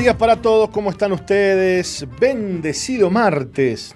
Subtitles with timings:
[0.00, 2.06] Días para todos, ¿cómo están ustedes?
[2.18, 3.94] Bendecido martes.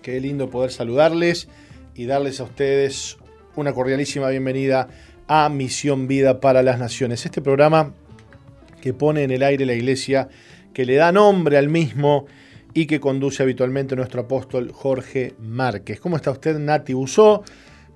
[0.00, 1.46] Qué lindo poder saludarles
[1.94, 3.18] y darles a ustedes
[3.54, 4.88] una cordialísima bienvenida
[5.28, 7.26] a Misión Vida para las Naciones.
[7.26, 7.92] Este programa
[8.80, 10.30] que pone en el aire la iglesia,
[10.72, 12.24] que le da nombre al mismo
[12.72, 16.00] y que conduce habitualmente nuestro apóstol Jorge Márquez.
[16.00, 17.44] ¿Cómo está usted, Nati Busó,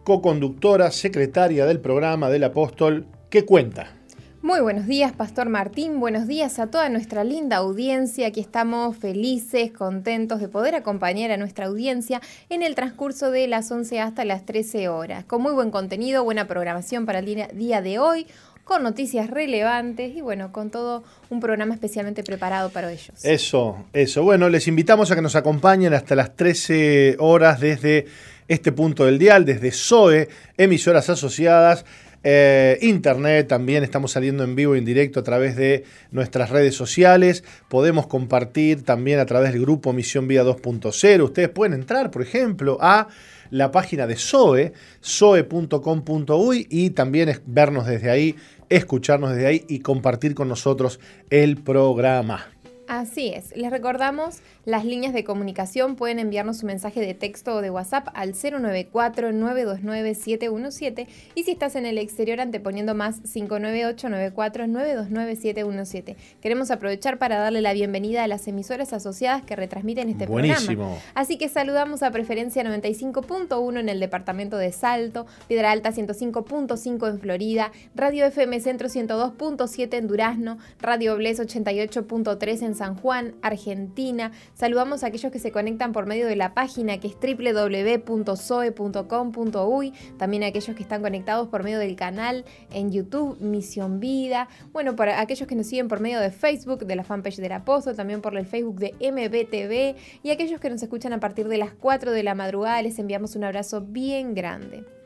[0.04, 3.06] co-conductora, secretaria del programa del apóstol?
[3.30, 3.97] ¿Qué cuenta?
[4.40, 5.98] Muy buenos días, Pastor Martín.
[5.98, 8.28] Buenos días a toda nuestra linda audiencia.
[8.28, 13.68] Aquí estamos felices, contentos de poder acompañar a nuestra audiencia en el transcurso de las
[13.72, 15.24] 11 hasta las 13 horas.
[15.24, 18.28] Con muy buen contenido, buena programación para el día de hoy
[18.62, 23.24] con noticias relevantes y bueno, con todo un programa especialmente preparado para ellos.
[23.24, 24.22] Eso, eso.
[24.22, 28.06] Bueno, les invitamos a que nos acompañen hasta las 13 horas desde
[28.46, 31.84] este punto del dial, desde SOE, emisoras asociadas
[32.30, 36.74] eh, internet también estamos saliendo en vivo y en directo a través de nuestras redes
[36.74, 37.42] sociales.
[37.68, 41.22] Podemos compartir también a través del grupo Misión Vida 2.0.
[41.22, 43.08] Ustedes pueden entrar, por ejemplo, a
[43.48, 48.36] la página de SOE, soe.com.uy y también vernos desde ahí,
[48.68, 51.00] escucharnos desde ahí y compartir con nosotros
[51.30, 52.48] el programa.
[52.88, 53.54] Así es.
[53.54, 55.94] Les recordamos las líneas de comunicación.
[55.94, 61.84] Pueden enviarnos su mensaje de texto o de WhatsApp al 094-929-717 y si estás en
[61.84, 66.16] el exterior anteponiendo más 598-94-929-717.
[66.40, 70.96] Queremos aprovechar para darle la bienvenida a las emisoras asociadas que retransmiten este programa.
[71.14, 77.20] Así que saludamos a Preferencia 95.1 en el departamento de Salto, Piedra Alta 105.5 en
[77.20, 84.32] Florida, Radio FM Centro 102.7 en Durazno, Radio Bles 88.3 en San Juan, Argentina.
[84.54, 90.44] Saludamos a aquellos que se conectan por medio de la página que es www.soe.com.uy, también
[90.44, 95.20] a aquellos que están conectados por medio del canal en YouTube Misión Vida, bueno, para
[95.20, 98.34] aquellos que nos siguen por medio de Facebook, de la fanpage del apóstol, también por
[98.36, 102.22] el Facebook de MBTV y aquellos que nos escuchan a partir de las 4 de
[102.22, 104.97] la madrugada, les enviamos un abrazo bien grande.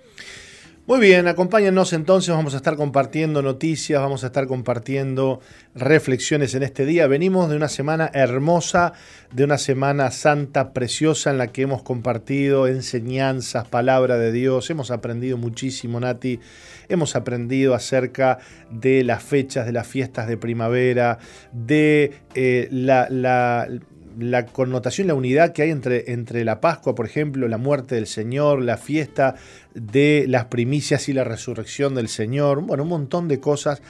[0.84, 5.38] Muy bien, acompáñennos entonces, vamos a estar compartiendo noticias, vamos a estar compartiendo
[5.76, 7.06] reflexiones en este día.
[7.06, 8.92] Venimos de una semana hermosa,
[9.32, 14.90] de una semana santa, preciosa, en la que hemos compartido enseñanzas, palabra de Dios, hemos
[14.90, 16.40] aprendido muchísimo, Nati,
[16.88, 18.38] hemos aprendido acerca
[18.68, 21.18] de las fechas, de las fiestas de primavera,
[21.52, 23.68] de eh, la
[24.18, 28.06] la connotación, la unidad que hay entre, entre la Pascua, por ejemplo, la muerte del
[28.06, 29.36] Señor, la fiesta
[29.74, 33.82] de las primicias y la resurrección del Señor, bueno, un montón de cosas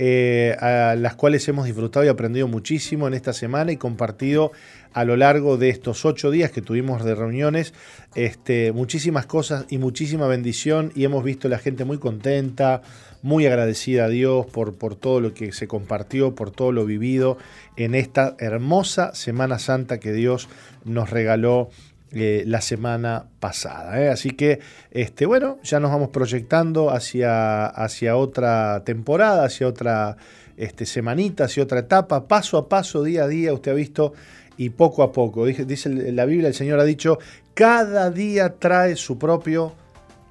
[0.00, 4.52] eh, a las cuales hemos disfrutado y aprendido muchísimo en esta semana y compartido
[4.92, 7.74] a lo largo de estos ocho días que tuvimos de reuniones,
[8.14, 12.82] este, muchísimas cosas y muchísima bendición y hemos visto la gente muy contenta,
[13.22, 17.38] muy agradecida a Dios por, por todo lo que se compartió, por todo lo vivido
[17.76, 20.48] en esta hermosa Semana Santa que Dios
[20.84, 21.70] nos regaló
[22.12, 24.02] eh, la semana pasada.
[24.02, 24.08] ¿eh?
[24.08, 24.60] Así que,
[24.90, 30.16] este, bueno, ya nos vamos proyectando hacia, hacia otra temporada, hacia otra
[30.56, 34.14] este, semanita, hacia otra etapa, paso a paso, día a día, usted ha visto,
[34.56, 35.44] y poco a poco.
[35.44, 37.18] Dice, dice la Biblia, el Señor ha dicho,
[37.54, 39.74] cada día trae su propio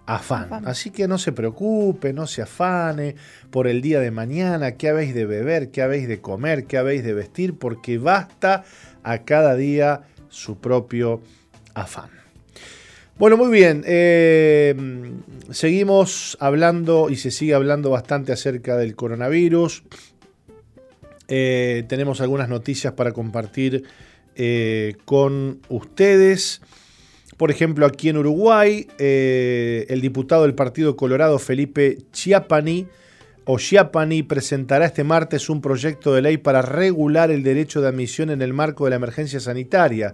[0.08, 0.66] afán.
[0.66, 3.16] Así que no se preocupe, no se afane
[3.52, 7.04] por el día de mañana, qué habéis de beber, qué habéis de comer, qué habéis
[7.04, 8.64] de vestir, porque basta
[9.04, 11.22] a cada día su propio
[11.76, 12.10] afán.
[13.18, 13.84] Bueno, muy bien.
[13.86, 14.76] Eh,
[15.52, 19.84] seguimos hablando y se sigue hablando bastante acerca del coronavirus.
[21.28, 23.84] Eh, tenemos algunas noticias para compartir
[24.36, 26.62] eh, con ustedes.
[27.38, 32.88] Por ejemplo, aquí en Uruguay, el diputado del Partido Colorado, Felipe Chiapani,
[33.46, 38.32] o Chiapani, presentará este martes un proyecto de ley para regular el derecho de admisión
[38.32, 40.14] en el marco de la emergencia sanitaria.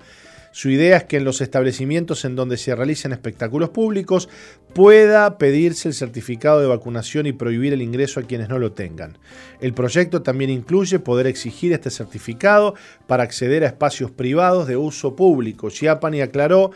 [0.51, 4.29] Su idea es que en los establecimientos en donde se realicen espectáculos públicos
[4.75, 9.17] pueda pedirse el certificado de vacunación y prohibir el ingreso a quienes no lo tengan.
[9.61, 12.75] El proyecto también incluye poder exigir este certificado
[13.07, 15.71] para acceder a espacios privados de uso público.
[15.71, 16.69] Chiapani aclaró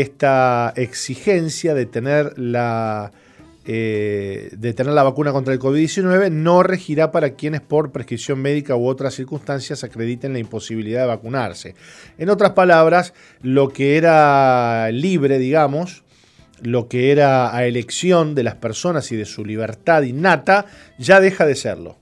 [0.00, 3.12] esta exigencia de tener la
[3.66, 8.76] eh, de tener la vacuna contra el COVID-19 no regirá para quienes por prescripción médica
[8.76, 11.74] u otras circunstancias acrediten la imposibilidad de vacunarse.
[12.18, 16.02] En otras palabras, lo que era libre, digamos,
[16.60, 20.66] lo que era a elección de las personas y de su libertad innata,
[20.98, 21.96] ya deja de serlo.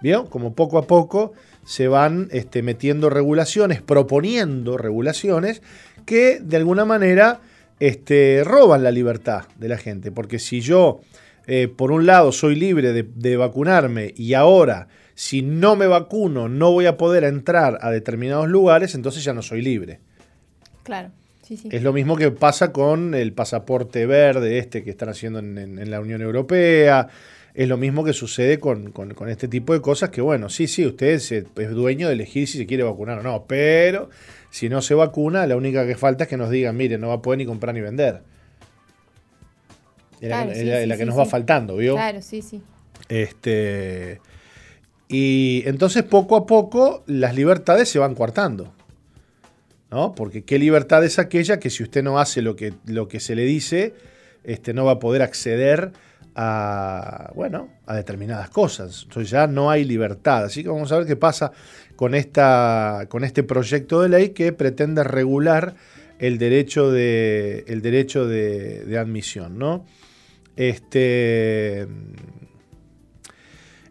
[0.00, 0.30] ¿Vio?
[0.30, 1.32] Como poco a poco
[1.66, 5.62] se van este, metiendo regulaciones, proponiendo regulaciones
[6.04, 7.40] que de alguna manera
[7.80, 10.12] este, roban la libertad de la gente.
[10.12, 11.00] Porque si yo,
[11.46, 16.72] eh, por un lado, soy libre de, vacunarme y ahora, si no me vacuno no
[16.72, 20.00] voy a poder entrar a determinados lugares, entonces ya no soy libre.
[20.82, 21.10] Claro.
[21.42, 21.68] Sí, sí.
[21.70, 26.00] Es lo mismo que pasa con el pasaporte verde este que están haciendo en, la
[26.00, 27.08] Unión Europea.
[27.52, 28.94] Es lo mismo que sucede con,
[29.28, 32.56] este tipo de cosas que, bueno, sí, sí, usted es, es, dueño de elegir si
[32.56, 34.08] se quiere vacunar o no, pero
[34.54, 37.14] si no se vacuna, la única que falta es que nos digan, mire, no va
[37.14, 38.22] a poder ni comprar ni vender.
[40.20, 40.30] Es
[40.86, 41.96] la, que nos va faltando, ¿vio?
[41.96, 42.62] Claro, sí, sí.
[43.08, 44.20] Este,
[45.08, 48.72] y entonces poco a poco las libertades se van coartando.
[49.90, 50.14] ¿no?
[50.14, 53.34] Porque qué libertad es aquella que si usted no hace lo que, lo que se
[53.34, 53.92] le dice,
[54.44, 55.90] este, no va a poder acceder
[56.34, 59.04] a, bueno, a determinadas cosas.
[59.04, 60.44] Entonces ya no hay libertad.
[60.44, 61.52] Así que vamos a ver qué pasa
[61.96, 65.74] con, esta, con este proyecto de ley que pretende regular
[66.18, 69.58] el derecho de, el derecho de, admisión.
[69.58, 69.84] ¿no?
[70.56, 71.86] Este,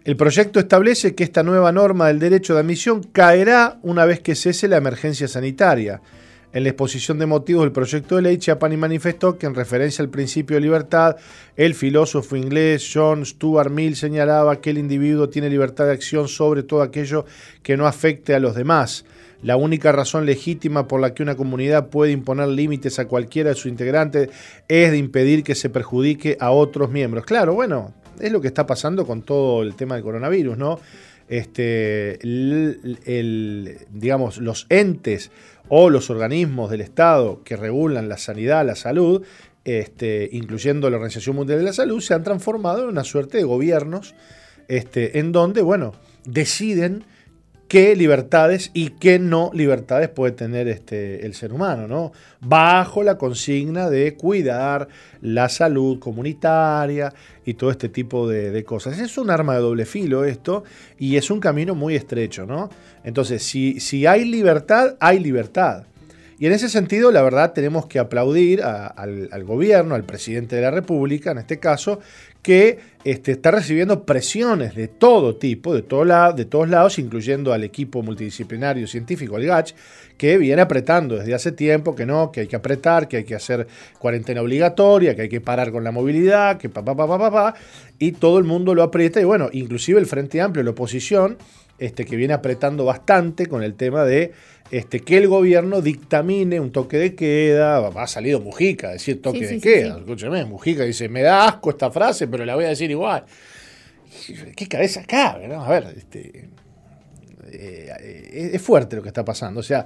[0.04, 4.36] el proyecto establece que esta nueva norma del derecho de admisión caerá una vez que
[4.36, 6.02] cese la emergencia sanitaria.
[6.54, 10.10] En la exposición de motivos del proyecto de ley, Chiapani manifestó que en referencia al
[10.10, 11.18] principio de libertad,
[11.58, 16.62] el filósofo inglés John Stuart Mill señalaba que el individuo tiene libertad de acción sobre
[16.62, 17.26] todo aquello
[17.64, 19.04] que no afecte a los demás.
[19.42, 23.56] La única razón legítima por la que una comunidad puede imponer límites a cualquiera de
[23.56, 24.30] sus integrantes
[24.68, 27.26] es de impedir que se perjudique a otros miembros.
[27.26, 30.80] Claro, bueno, es lo que está pasando con todo el tema del coronavirus, ¿no?
[31.28, 32.20] Este,
[33.92, 35.32] digamos, los entes
[35.70, 39.24] o los organismos del Estado que regulan la sanidad, la salud,
[39.66, 43.44] este, incluyendo la Organización Mundial de la Salud, se han transformado en una suerte de
[43.44, 44.14] gobiernos
[44.68, 45.94] este, en donde, bueno,
[46.26, 47.06] deciden
[47.74, 52.12] qué libertades y qué no libertades puede tener este, el ser humano, ¿no?
[52.40, 54.88] Bajo la consigna de cuidar
[55.22, 57.12] la salud comunitaria
[57.44, 59.00] y todo este tipo de, cosas.
[59.00, 60.64] Es un arma de doble filo esto
[61.00, 62.70] y es un camino muy estrecho, ¿no?
[63.04, 65.86] Entonces, si, si hay libertad, hay libertad.
[66.38, 70.62] Y en ese sentido, la verdad, tenemos que aplaudir al, al, gobierno, al presidente de
[70.62, 72.02] la República, en este caso,
[72.44, 77.64] que este, está recibiendo presiones de todo tipo, de, todo de todos lados, incluyendo al
[77.64, 79.74] equipo multidisciplinario científico, el GACH,
[80.18, 83.36] que viene apretando desde hace tiempo que no, que hay que apretar, que hay que
[83.36, 87.18] hacer cuarentena obligatoria, que hay que parar con la movilidad, que pa, pa, pa, pa,
[87.18, 87.54] pa, pa
[87.98, 91.38] y todo el mundo lo aprieta, y bueno, inclusive el Frente Amplio, la oposición,
[91.80, 94.32] este, que viene apretando bastante con el tema de
[94.72, 97.88] este, que el gobierno dictamine un toque de queda.
[97.88, 99.98] Ha salido Mujica a decir toque de queda.
[99.98, 103.26] Escúcheme, Mujica dice, me da asco esta frase, pero la voy a decir igual.
[104.56, 105.54] ¿Qué cabeza cabe?
[105.54, 106.50] A ver, este,
[107.52, 109.60] eh, es fuerte lo que está pasando.
[109.60, 109.86] O sea,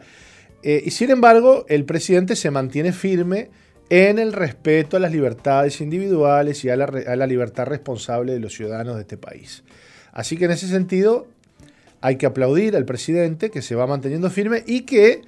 [0.64, 3.50] eh, y sin embargo, el presidente se mantiene firme
[3.90, 8.40] en el respeto a las libertades individuales y a la, a la libertad responsable de
[8.40, 9.64] los ciudadanos de este país.
[10.12, 11.28] Así que en ese sentido,
[12.02, 15.22] hay que aplaudir al presidente que se va manteniendo firme y que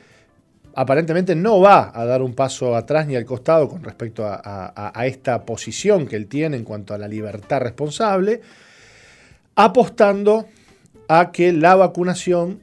[0.76, 5.46] aparentemente no va a dar un paso atrás ni al costado con respecto a, esta
[5.46, 8.42] posición que él tiene en cuanto a la libertad responsable,
[9.56, 10.48] apostando
[11.08, 12.60] a que la vacunación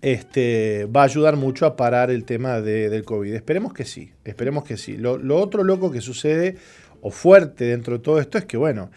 [0.00, 3.34] este, va a ayudar mucho a parar el tema del COVID.
[3.34, 4.96] Esperemos que sí, esperemos que sí.
[4.96, 6.56] Lo otro loco que sucede
[7.00, 8.90] o fuerte dentro de todo esto es que, bueno,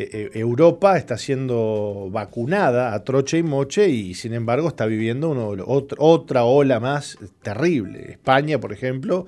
[0.00, 5.30] eh, eh, Europa está siendo vacunada a troche y moche y sin embargo está viviendo
[5.30, 8.12] uno, otra ola más terrible.
[8.12, 9.26] España, por ejemplo,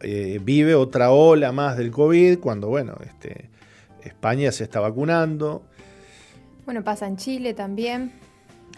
[0.00, 3.50] eh, vive otra ola más del COVID cuando, bueno, este,
[4.02, 5.62] España se está vacunando.
[6.64, 8.10] Bueno, pasa en Chile también.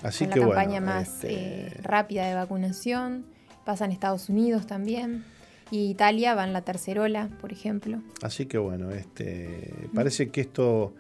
[0.02, 3.25] Así con que la campaña más este rápida de vacunación.
[3.64, 5.25] Pasa en Estados Unidos también.
[5.70, 8.02] Y Italia va en la tercera ola, por ejemplo.
[8.20, 10.92] Así que bueno, este, parece que esto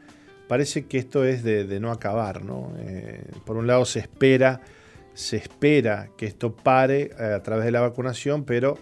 [0.48, 2.72] parece que esto es de, no acabar, ¿no?
[2.78, 4.60] Eh, por un lado se espera,
[5.14, 8.78] se espera que esto pare eh, a través de la vacunación, pero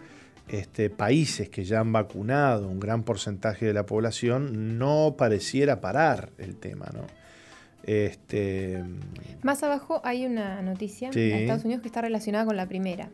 [0.48, 6.30] este, países que ya han vacunado un gran porcentaje de la población no pareciera parar
[6.38, 7.06] el tema, ¿no?
[7.86, 8.82] Este,
[9.42, 13.10] Más abajo hay una noticia de Estados Unidos que está relacionada con la primera.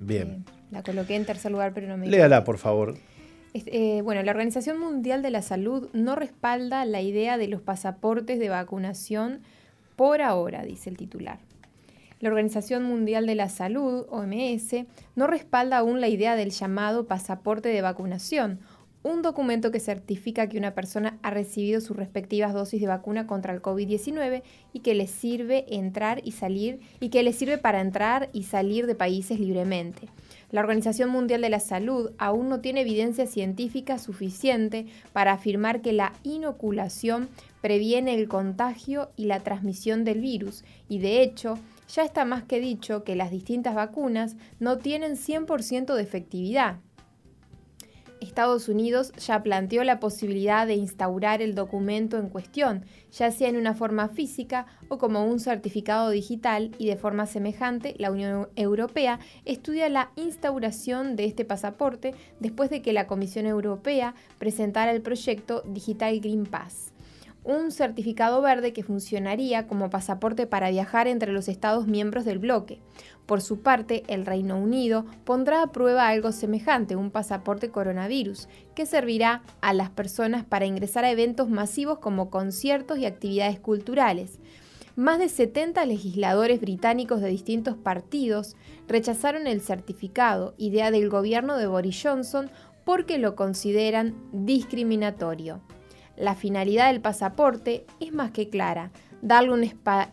[0.00, 0.28] Bien.
[0.28, 2.08] Eh, la coloqué en tercer lugar, pero no me.
[2.08, 2.96] Léala, por favor.
[3.54, 8.38] Eh, bueno, la Organización Mundial de la Salud no respalda la idea de los pasaportes
[8.38, 9.42] de vacunación
[9.96, 11.38] por ahora, dice el titular.
[12.20, 17.68] La Organización Mundial de la Salud, OMS, no respalda aún la idea del llamado pasaporte
[17.68, 18.60] de vacunación
[19.02, 23.52] un documento que certifica que una persona ha recibido sus respectivas dosis de vacuna contra
[23.52, 24.42] el COVID-19
[24.72, 28.86] y que le sirve entrar y salir y que le sirve para entrar y salir
[28.86, 30.08] de países libremente.
[30.52, 35.94] La Organización Mundial de la Salud aún no tiene evidencia científica suficiente para afirmar que
[35.94, 37.30] la inoculación
[37.62, 42.60] previene el contagio y la transmisión del virus y de hecho ya está más que
[42.60, 46.80] dicho que las distintas vacunas no tienen 100% de efectividad.
[48.22, 53.56] Estados Unidos ya planteó la posibilidad de instaurar el documento en cuestión, ya sea en
[53.56, 59.18] una forma física o como un certificado digital, y de forma semejante la Unión Europea
[59.44, 65.62] estudia la instauración de este pasaporte después de que la Comisión Europea presentara el proyecto
[65.66, 66.92] Digital Green Pass
[67.44, 72.78] un certificado verde que funcionaría como pasaporte para viajar entre los Estados miembros del bloque.
[73.26, 78.84] Por su parte, el Reino Unido pondrá a prueba algo semejante, un pasaporte coronavirus, que
[78.84, 84.38] servirá a las personas para ingresar a eventos masivos como conciertos y actividades culturales.
[84.96, 88.56] Más de 70 legisladores británicos de distintos partidos
[88.88, 92.50] rechazaron el certificado, idea del gobierno de Boris Johnson,
[92.84, 95.62] porque lo consideran discriminatorio.
[96.16, 98.90] La finalidad del pasaporte es más que clara,
[99.22, 99.64] darle un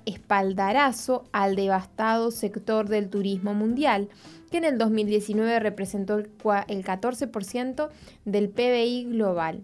[0.05, 4.07] espaldarazo al devastado sector del turismo mundial,
[4.49, 7.89] que en el 2019 representó el 14%
[8.25, 9.63] del PBI global.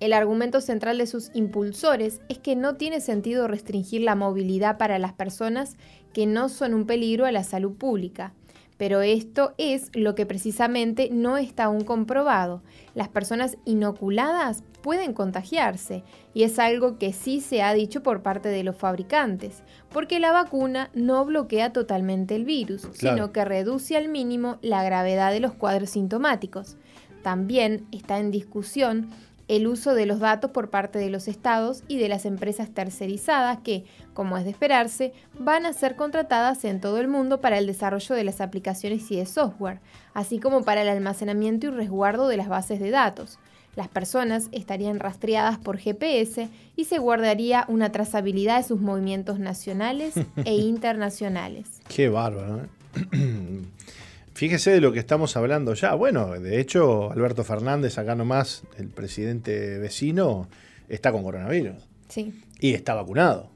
[0.00, 4.98] El argumento central de sus impulsores es que no tiene sentido restringir la movilidad para
[4.98, 5.76] las personas
[6.12, 8.32] que no son un peligro a la salud pública.
[8.76, 12.62] Pero esto es lo que precisamente no está aún comprobado.
[12.94, 16.02] Las personas inoculadas pueden contagiarse
[16.34, 20.32] y es algo que sí se ha dicho por parte de los fabricantes, porque la
[20.32, 25.54] vacuna no bloquea totalmente el virus, sino que reduce al mínimo la gravedad de los
[25.54, 26.76] cuadros sintomáticos.
[27.22, 29.08] También está en discusión
[29.48, 33.58] el uso de los datos por parte de los estados y de las empresas tercerizadas
[33.58, 33.84] que,
[34.14, 38.14] como es de esperarse, van a ser contratadas en todo el mundo para el desarrollo
[38.14, 39.80] de las aplicaciones y de software,
[40.14, 43.38] así como para el almacenamiento y resguardo de las bases de datos.
[43.76, 50.14] Las personas estarían rastreadas por GPS y se guardaría una trazabilidad de sus movimientos nacionales
[50.44, 51.80] e internacionales.
[51.88, 52.62] Qué bárbaro.
[52.62, 52.68] ¿eh?
[54.34, 55.94] Fíjese de lo que estamos hablando ya.
[55.94, 60.48] Bueno, de hecho, Alberto Fernández, acá nomás, el presidente vecino,
[60.88, 61.88] está con coronavirus.
[62.08, 62.42] Sí.
[62.58, 63.50] Y está vacunado.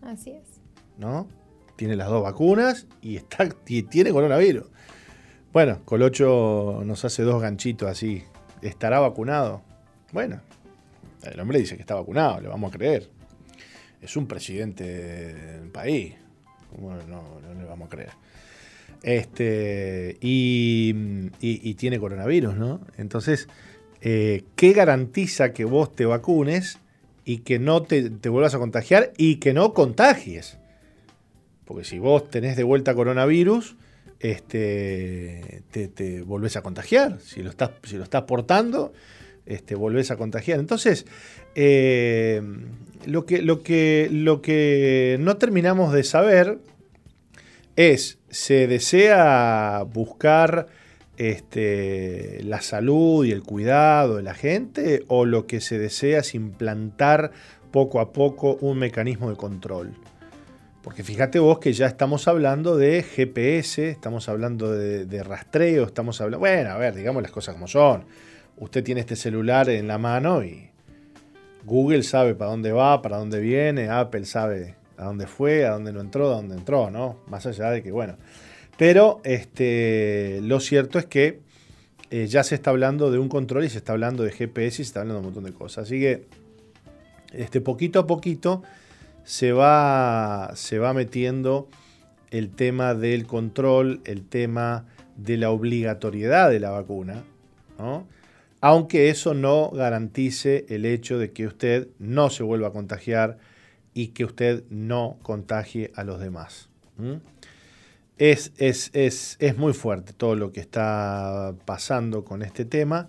[0.00, 0.62] Así es.
[0.96, 1.28] ¿No?
[1.76, 4.64] Tiene las dos vacunas y, está, tiene coronavirus.
[5.52, 8.24] Bueno, Colocho nos hace dos ganchitos así.
[8.62, 9.60] ¿Estará vacunado?
[10.10, 10.40] Bueno,
[11.22, 13.10] el hombre dice que está vacunado, le vamos a creer.
[14.00, 16.14] Es un presidente del país.
[16.74, 18.10] ¿Cómo no, no le vamos a creer?
[19.04, 22.80] Este, y, tiene coronavirus, ¿no?
[22.96, 23.48] Entonces,
[24.00, 26.78] eh, ¿qué garantiza que vos te vacunes
[27.26, 30.56] y que no te, vuelvas a contagiar y que no contagies?
[31.66, 33.76] Porque si vos tenés de vuelta coronavirus,
[34.20, 37.20] este, te, volvés a contagiar.
[37.20, 38.94] Si lo estás, si lo estás portando,
[39.44, 40.60] este, volvés a contagiar.
[40.60, 41.04] Entonces,
[41.54, 42.40] eh,
[43.04, 46.58] lo, que, lo, que, lo que no terminamos de saber
[47.76, 50.66] es, se desea buscar
[51.16, 56.34] este, la salud y el cuidado de la gente o lo que se desea es
[56.34, 57.32] implantar
[57.70, 59.94] poco a poco un mecanismo de control.
[60.82, 66.20] Porque fíjate vos que ya estamos hablando de GPS, estamos hablando de, de, rastreo, estamos
[66.20, 66.40] hablando...
[66.40, 68.04] Bueno, a ver, digamos las cosas como son.
[68.58, 70.70] Usted tiene este celular en la mano y
[71.64, 75.92] Google sabe para dónde va, para dónde viene, Apple sabe a dónde fue, a dónde
[75.92, 77.18] no entró, a dónde entró, ¿no?
[77.28, 78.16] Más allá de que, bueno.
[78.76, 81.40] Pero este, lo cierto es que
[82.10, 84.84] eh, ya se está hablando de un control y se está hablando de GPS y
[84.84, 85.84] se está hablando de un montón de cosas.
[85.84, 86.26] Así que
[87.32, 88.62] este, poquito a poquito
[89.24, 91.68] se va, se va metiendo
[92.30, 94.86] el tema del control, el tema
[95.16, 97.22] de la obligatoriedad de la vacuna,
[97.78, 98.06] ¿no?
[98.64, 103.36] aunque eso no garantice el hecho de que usted no se vuelva a contagiar
[103.94, 106.68] y que usted no contagie a los demás.
[108.18, 113.08] Es, es, es, muy fuerte todo lo que está pasando con este tema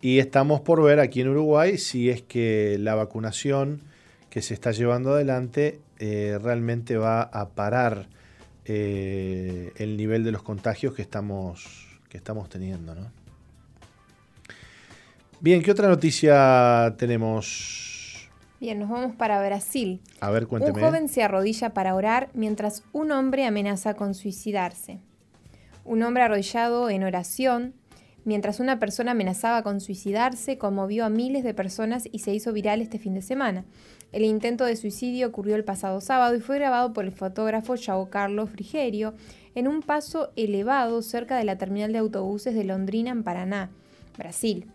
[0.00, 3.82] y estamos por ver aquí en Uruguay si es que la vacunación
[4.30, 8.08] que se está llevando adelante eh, realmente va a parar
[8.64, 12.94] eh, el nivel de los contagios que estamos, que estamos teniendo.
[15.40, 17.85] Bien, ¿qué otra noticia tenemos?
[18.60, 20.00] Bien, nos vamos para Brasil.
[20.20, 20.78] A ver, cuénteme.
[20.78, 25.00] Un joven se arrodilla para orar mientras un hombre amenaza con suicidarse.
[25.84, 27.74] Un hombre arrodillado en oración
[28.26, 32.82] mientras una persona amenazaba con suicidarse, conmovió a miles de personas y se hizo viral
[32.82, 33.64] este fin de semana.
[34.10, 38.10] El intento de suicidio ocurrió el pasado sábado y fue grabado por el fotógrafo João
[38.10, 39.14] Carlos Frigerio
[39.54, 43.70] en un paso elevado cerca de la terminal de autobuses de Londrina en Paraná,
[44.18, 44.66] Brasil.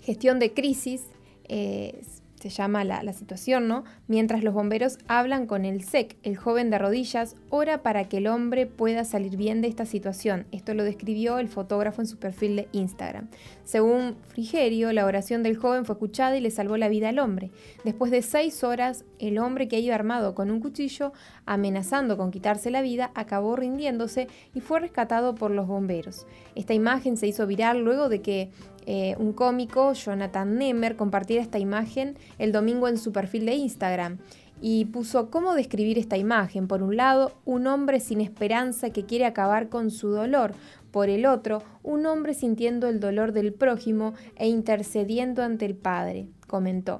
[0.00, 1.02] Gestión de crisis
[1.46, 2.00] eh,
[2.40, 3.84] se llama la, situación, ¿no?
[4.08, 8.28] Mientras los bomberos hablan con el SEC, el joven de rodillas, ora para que el
[8.28, 10.46] hombre pueda salir bien de esta situación.
[10.52, 13.28] Esto lo describió el fotógrafo en su perfil de Instagram.
[13.64, 17.50] Según Frigerio, la oración del joven fue escuchada y le salvó la vida al hombre.
[17.84, 21.12] Después de seis horas, el hombre que iba armado con un cuchillo,
[21.46, 26.26] amenazando con quitarse la vida, acabó rindiéndose y fue rescatado por los bomberos.
[26.54, 28.50] Esta imagen se hizo viral luego de que
[28.92, 34.18] eh, un cómico, Jonathan Nemer, compartiera esta imagen el domingo en su perfil de Instagram
[34.60, 36.66] y puso cómo describir esta imagen.
[36.66, 40.54] Por un lado, un hombre sin esperanza que quiere acabar con su dolor.
[40.90, 46.26] Por el otro, un hombre sintiendo el dolor del prójimo e intercediendo ante el Padre,
[46.48, 46.98] comentó.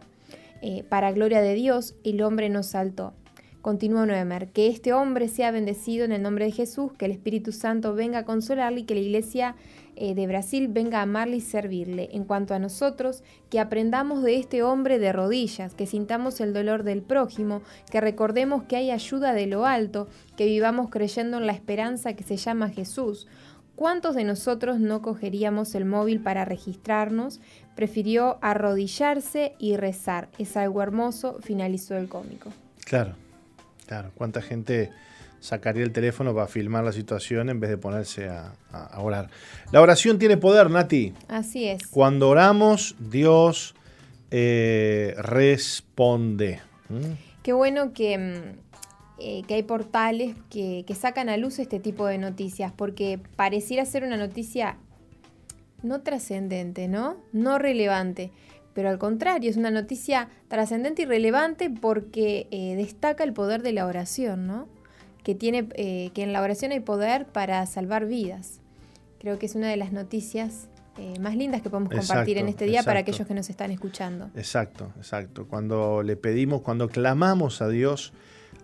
[0.63, 3.15] Eh, para gloria de Dios, el hombre nos saltó.
[3.63, 7.51] Continuó Noemer, que este hombre sea bendecido en el nombre de Jesús, que el Espíritu
[7.51, 9.57] Santo venga a consolarle y que la iglesia
[10.01, 12.09] eh, de Brasil venga a amarle y servirle.
[12.13, 16.85] En cuanto a nosotros, que aprendamos de este hombre de rodillas, que sintamos el dolor
[16.85, 17.61] del prójimo,
[17.91, 20.09] que recordemos que hay ayuda de lo alto,
[20.39, 23.29] que vivamos creyendo en la esperanza que se llama Jesús.
[23.77, 27.41] ¿Cuántos de nosotros no cogeríamos el móvil para registrarnos?
[27.75, 30.31] Prefirió arrodillarse y rezar.
[30.39, 32.51] Es algo hermoso, finalizó el cómico.
[32.87, 33.17] Claro,
[33.87, 34.13] claro.
[34.15, 34.91] ¿Cuánta gente
[35.41, 38.53] sacaría el teléfono para filmar la situación en vez de ponerse a,
[38.99, 39.31] orar.
[39.73, 41.15] La oración tiene poder, Nati.
[41.29, 41.87] Así es.
[41.89, 43.75] Cuando oramos, Dios
[44.31, 46.61] eh, responde.
[46.89, 47.13] ¿Mm?
[47.43, 48.59] Qué bueno que, mm,
[49.19, 53.85] eh, que hay portales que, que, sacan a luz este tipo de noticias, porque pareciera
[53.87, 54.77] ser una noticia
[55.83, 57.17] no trascendente, ¿no?
[57.33, 58.31] No relevante.
[58.75, 63.73] Pero al contrario, es una noticia trascendente y relevante porque eh, destaca el poder de
[63.73, 64.69] la oración, ¿no?
[65.31, 68.59] Que, tiene, eh, que en la oración hay poder para salvar vidas.
[69.21, 70.67] Creo que es una de las noticias
[70.99, 74.29] eh, más lindas que podemos compartir en este día para aquellos que nos están escuchando.
[74.35, 75.47] Exacto, exacto.
[75.47, 78.13] Cuando le pedimos, cuando clamamos a Dios,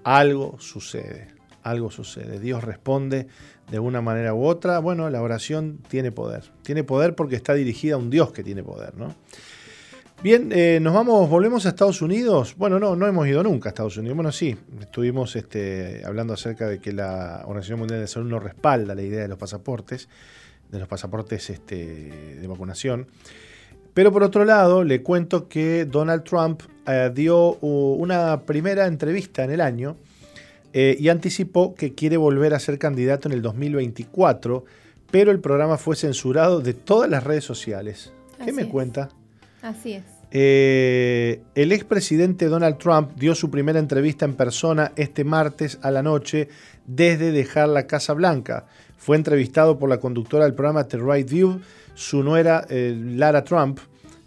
[0.03, 1.29] algo sucede,
[1.63, 2.41] algo sucede.
[2.41, 3.29] Dios responde
[3.71, 4.81] de una manera u otra.
[4.81, 6.51] Bueno, la oración tiene poder.
[6.63, 9.15] Tiene poder porque está dirigida a un Dios que tiene poder, ¿no?
[10.23, 12.55] Bien, eh, nos vamos, volvemos a Estados Unidos.
[12.57, 14.17] Bueno, no, no hemos ido nunca a Estados Unidos.
[14.17, 18.95] Bueno, sí, estuvimos este, hablando acerca de que la Organización Mundial de Salud no respalda
[18.95, 20.09] la idea de los pasaportes,
[20.71, 23.07] de los pasaportes este, de vacunación.
[23.93, 29.51] Pero por otro lado, le cuento que Donald Trump eh, dio una primera entrevista en
[29.51, 29.97] el año
[30.73, 34.65] eh, y anticipó que quiere volver a ser candidato en el 2024,
[35.11, 38.13] pero el programa fue censurado de todas las redes sociales.
[38.45, 39.09] ¿Qué me cuenta?
[39.63, 40.05] Así es.
[40.31, 46.03] Eh, el expresidente Donald Trump dio su primera entrevista en persona este martes a la
[46.03, 46.49] noche
[46.87, 48.67] desde dejar la Casa Blanca.
[48.99, 51.61] Fue entrevistado por la conductora del programa The Right View,
[51.95, 53.79] su nuera eh, Lara Trump,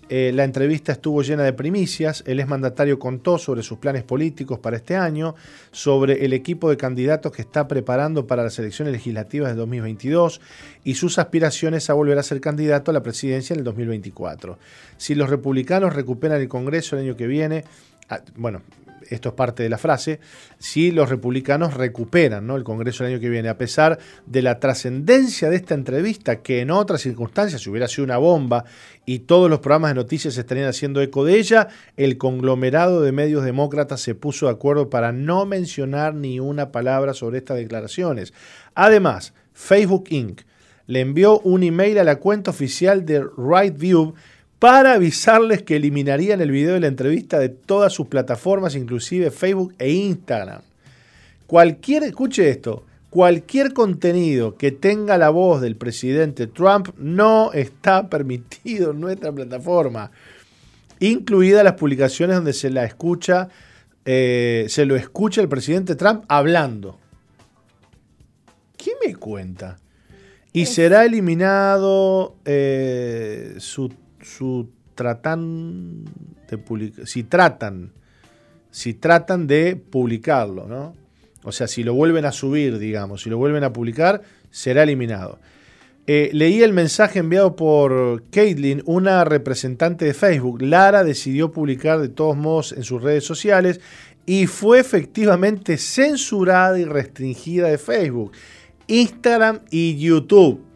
[0.10, 2.24] eh, la entrevista estuvo llena de primicias.
[2.26, 5.36] El exmandatario contó sobre sus planes políticos para este año,
[5.72, 10.41] sobre el equipo de candidatos que está preparando para las elecciones legislativas de 2022
[10.84, 14.58] y sus aspiraciones a volver a ser candidato a la presidencia en el 2024.
[14.98, 17.63] Si los republicanos recuperan el Congreso el año que viene,
[18.10, 18.62] ah, bueno,
[19.10, 20.19] esto es parte de la frase,
[20.58, 22.56] si los republicanos recuperan ¿no?
[22.56, 26.62] el Congreso el año que viene, a pesar de la trascendencia de esta entrevista, que
[26.62, 28.65] en otras circunstancias hubiera sido una bomba
[29.06, 31.67] y todos los programas de noticias estarían haciendo eco de ella,
[31.98, 37.13] el conglomerado de medios demócratas se puso de acuerdo para no mencionar ni una palabra
[37.13, 38.34] sobre estas declaraciones.
[38.76, 40.41] Además, Facebook Inc.
[40.88, 44.13] le envió un email a la cuenta oficial de Right View
[44.60, 49.74] para avisarles que eliminarían el video de la entrevista de todas sus plataformas, inclusive Facebook
[49.80, 50.62] e Instagram.
[51.48, 58.91] Cualquier, escuche esto, cualquier contenido que tenga la voz del presidente Trump no está permitido
[58.91, 60.12] en nuestra plataforma,
[61.00, 63.48] incluidas las publicaciones donde se la escucha,
[64.04, 67.00] eh, se lo escucha el presidente Trump hablando.
[68.76, 69.78] ¿Qué me cuenta?
[70.52, 73.89] Y será eliminado eh, su
[74.95, 76.05] tratan
[76.49, 77.91] de si tratan,
[78.71, 80.95] si tratan de publicarlo, ¿no?
[81.43, 85.39] O sea, si lo vuelven a subir, digamos, si lo vuelven a publicar, será eliminado.
[86.05, 90.62] Eh, leí el mensaje enviado por Caitlin, una representante de Facebook.
[90.62, 93.79] Lara decidió publicar de todos modos en sus redes sociales
[94.25, 98.32] y fue efectivamente censurada y restringida de Facebook,
[98.88, 100.68] Instagram y YouTube.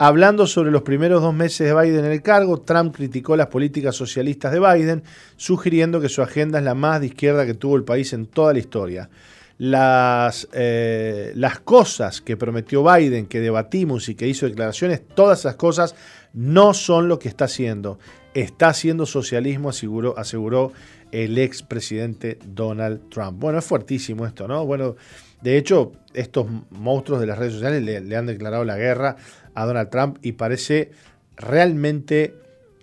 [0.00, 3.96] Hablando sobre los primeros dos meses de Biden en el cargo, Trump criticó las políticas
[3.96, 5.02] socialistas de Biden,
[5.36, 8.52] sugiriendo que su agenda es la más de izquierda que tuvo el país en toda
[8.52, 9.10] la historia.
[9.58, 15.56] Las, eh, las cosas que prometió Biden, que debatimos y que hizo declaraciones, todas esas
[15.56, 15.96] cosas
[16.32, 17.98] no son lo que está haciendo.
[18.34, 20.72] Está haciendo socialismo, aseguró, aseguró
[21.10, 23.40] el expresidente Donald Trump.
[23.40, 24.64] Bueno, es fuertísimo esto, ¿no?
[24.64, 24.94] Bueno,
[25.40, 29.16] de hecho, estos monstruos de las redes sociales le, han declarado la guerra
[29.54, 30.90] a Donald Trump y parece
[31.36, 32.34] realmente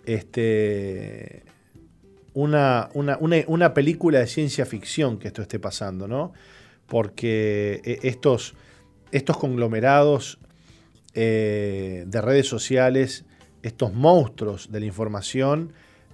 [0.05, 1.43] este,
[2.33, 6.31] una, una, película de ciencia ficción que esto esté pasando, ¿no?
[6.87, 8.55] Porque eh, estos,
[9.11, 10.39] estos conglomerados
[11.13, 13.25] eh, de redes sociales,
[13.63, 15.73] estos monstruos de la información,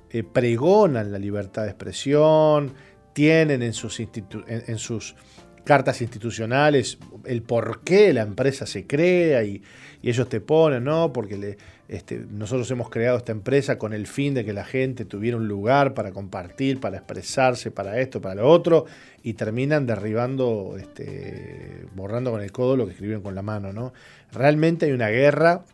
[0.10, 2.74] eh, pregonan la libertad de expresión,
[3.14, 5.16] tienen en sus, en sus
[5.64, 9.62] cartas institucionales, el por qué la empresa se crea y,
[10.04, 11.14] ellos te ponen, ¿no?
[11.14, 15.06] Porque le, este, nosotros hemos creado esta empresa con el fin de que la gente
[15.06, 18.86] tuviera un lugar para compartir, para expresarse, para esto, para lo otro,
[19.22, 23.94] y terminan derribando, este, borrando con el codo lo que escribieron con la mano, ¿no?
[24.32, 25.66] Realmente hay una guerra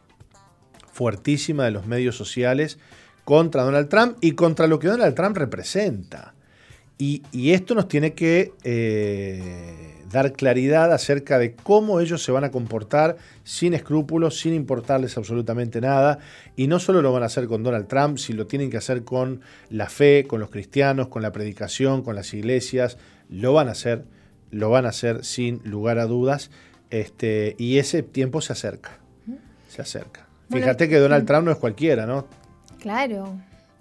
[0.92, 2.80] fuertísima de los medios sociales
[3.24, 6.34] contra Donald Trump y contra lo que Donald Trump representa.
[7.00, 12.50] Y, esto nos tiene que eh, dar claridad acerca de cómo ellos se van a
[12.50, 16.18] comportar sin escrúpulos, sin importarles absolutamente nada.
[16.56, 19.04] Y no solo lo van a hacer con Donald Trump, sino lo tienen que hacer
[19.04, 22.98] con la fe, con los cristianos, con la predicación, con las iglesias.
[23.30, 24.06] Lo van a hacer,
[24.50, 26.50] lo van a hacer sin lugar a dudas.
[26.90, 28.98] Este, y ese tiempo se acerca.
[29.68, 30.28] Se acerca.
[30.50, 32.26] Fíjate que Donald Trump no es cualquiera, ¿no?
[32.80, 33.38] Claro.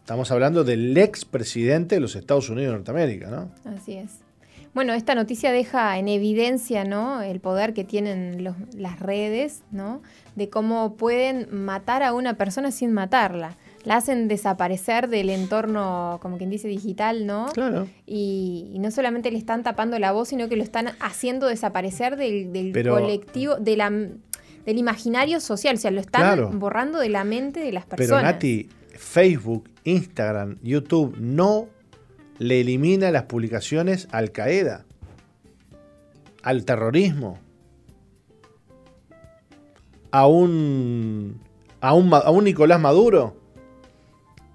[0.06, 3.50] Estamos hablando del ex presidente de los Estados Unidos de Norteamérica, ¿no?
[3.64, 4.20] Así es.
[4.72, 7.22] Bueno, esta noticia deja en evidencia, ¿no?
[7.22, 8.44] El poder que tienen
[8.76, 10.02] las redes, ¿no?
[10.36, 13.56] De cómo pueden matar a una persona sin matarla.
[13.82, 17.46] La hacen desaparecer del entorno, como quien dice, digital, ¿no?
[17.52, 17.88] Claro.
[18.06, 22.72] Y, no solamente le están tapando la voz, sino que lo están haciendo desaparecer del,
[22.88, 25.74] colectivo, de la, del imaginario social.
[25.74, 28.22] O sea, lo están borrando de la mente de las personas.
[28.22, 31.68] Pero Nati, Facebook, Instagram, YouTube no
[32.38, 34.84] le elimina las publicaciones Al Qaeda,
[36.42, 37.38] al terrorismo,
[40.10, 41.40] a un,
[41.80, 43.36] a un, Nicolás Maduro.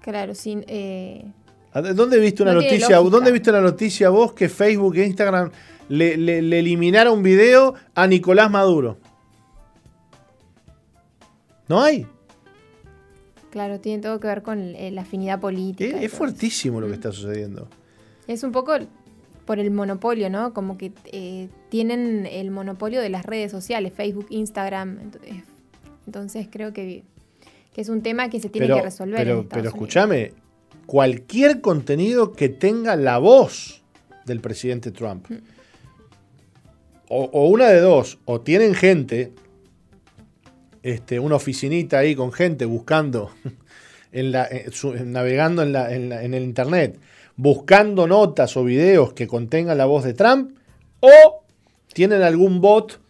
[0.00, 0.64] Claro, sin.
[0.66, 1.24] Eh,
[1.94, 2.98] ¿Dónde viste una noticia?
[2.98, 5.50] ¿Dónde viste la noticia vos que Facebook e Instagram
[5.88, 8.98] le, le eliminara un video a Nicolás Maduro?
[11.68, 12.06] No hay.
[13.52, 16.00] Claro, tiene todo que ver con eh, la afinidad política.
[16.00, 17.68] Es, fuertísimo lo que está sucediendo.
[18.26, 18.72] Es un poco
[19.44, 20.54] por el monopolio, ¿no?
[20.54, 25.00] Como que eh, tienen el monopolio de las redes sociales, Facebook, Instagram.
[26.06, 27.04] Entonces, creo que,
[27.76, 29.18] es un tema que se tiene que resolver.
[29.18, 30.32] Pero, pero escúchame,
[30.86, 33.82] cualquier contenido que tenga la voz
[34.24, 35.34] del presidente Trump, mm.
[37.10, 39.34] o, una de dos, o tienen gente
[40.82, 43.30] este, una oficinita ahí con gente buscando,
[44.12, 44.70] en la, eh,
[45.04, 46.98] navegando en, la, en, el internet,
[47.36, 50.56] buscando notas o videos que contengan la voz de Trump,
[51.00, 51.44] o
[51.92, 53.00] tienen algún bot,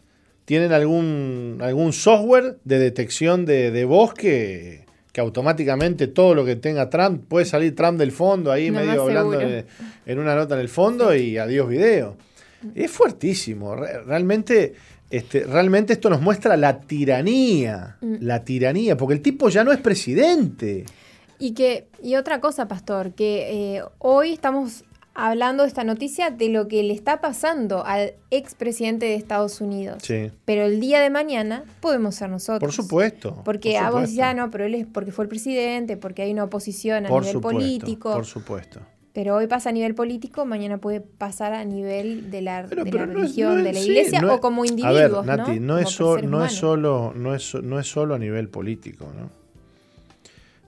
[0.44, 6.90] tienen algún, algún software de detección de, voz que, que, automáticamente todo lo que tenga
[6.90, 11.14] Trump, puede salir Trump del fondo ahí medio hablando en una nota en el fondo
[11.14, 12.16] y adiós video.
[12.74, 14.74] Es fuertísimo, realmente
[15.12, 18.14] este, realmente esto nos muestra la tiranía, mm.
[18.20, 20.86] la tiranía, porque el tipo ya no es presidente.
[21.38, 26.48] Y que, y otra cosa, Pastor, que eh, hoy estamos hablando de esta noticia de
[26.48, 30.02] lo que le está pasando al expresidente de Estados Unidos.
[30.02, 30.30] Sí.
[30.46, 32.60] Pero el día de mañana podemos ser nosotros.
[32.60, 33.42] Por supuesto.
[33.44, 36.44] Porque a vos ya no, pero él es porque fue el presidente, porque hay una
[36.44, 38.14] oposición a nivel político.
[38.14, 38.80] Por supuesto.
[39.12, 43.72] Pero hoy pasa a nivel político, mañana puede pasar a nivel de la, religión, de
[43.72, 45.28] la iglesia o como individuos.
[45.28, 48.18] A ver, Nati, no, es, solo, no, es solo, no, es, no es solo a
[48.18, 49.30] nivel político, ¿no?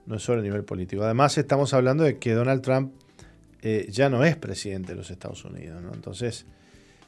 [0.05, 1.03] No es solo a nivel político.
[1.03, 2.93] Además, estamos hablando de que Donald Trump
[3.63, 5.91] eh, ya no es presidente de los Estados Unidos, ¿no?
[5.91, 6.45] Entonces,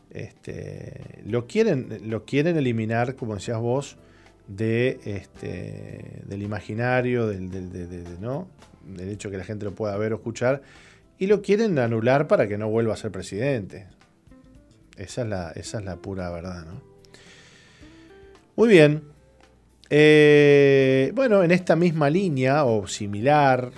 [0.10, 3.98] este, lo, quieren, lo quieren eliminar, como decías vos,
[4.48, 8.48] de, este, del imaginario, del, del, ¿no?
[8.88, 10.64] del hecho que la gente lo pueda ver o escuchar
[11.20, 13.88] y lo quieren anular para que no vuelva a ser presidente.
[14.98, 16.82] Esa es la, pura verdad, ¿no?
[18.56, 19.04] Muy bien.
[19.90, 23.72] Eh, bueno, en esta misma línea o similar,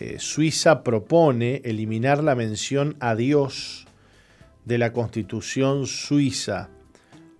[0.00, 3.86] eh, Suiza propone eliminar la mención a Dios
[4.64, 6.68] de la constitución suiza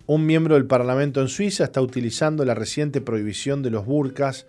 [0.07, 4.47] Un miembro del Parlamento en Suiza está utilizando la reciente prohibición de los burkas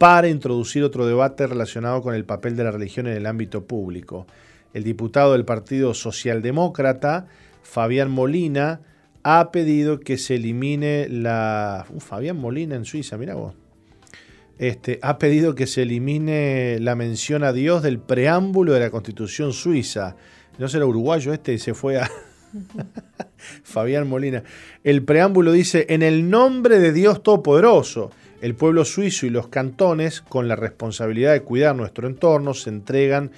[0.00, 4.26] para introducir otro debate relacionado con el papel de la religión en el ámbito público.
[4.72, 7.26] El diputado del Partido Socialdemócrata,
[7.62, 8.80] Fabián Molina,
[9.24, 11.84] ha pedido que se elimine la...
[11.90, 13.52] Uh, Fabián Molina en Suiza, mira vos.
[14.56, 19.52] Este, ha pedido que se elimine la mención a Dios del preámbulo de la Constitución
[19.52, 20.16] suiza.
[20.56, 22.10] No será uruguayo este y se fue a...
[23.64, 24.44] Fabián Molina.
[24.82, 28.10] El preámbulo dice, en el nombre de Dios Todopoderoso,
[28.40, 33.30] el pueblo suizo y los cantones, con la responsabilidad de cuidar nuestro entorno, se entregan,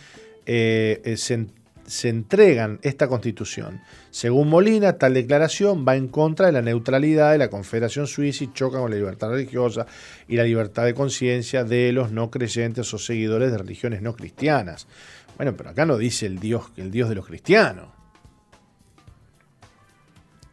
[0.46, 3.80] eh, eh, se entregan esta constitución.
[4.10, 8.52] Según Molina, tal declaración va en contra de la neutralidad de la Confederación Suiza y
[8.52, 9.86] choca con la libertad religiosa
[10.28, 14.86] y la libertad de conciencia de los no creyentes o seguidores de religiones no cristianas.
[15.36, 17.88] Bueno, pero acá no dice el Dios, el Dios de los cristianos.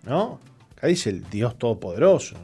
[0.04, 0.40] ¿No?
[0.76, 2.38] Acá dice el Dios Todopoderoso.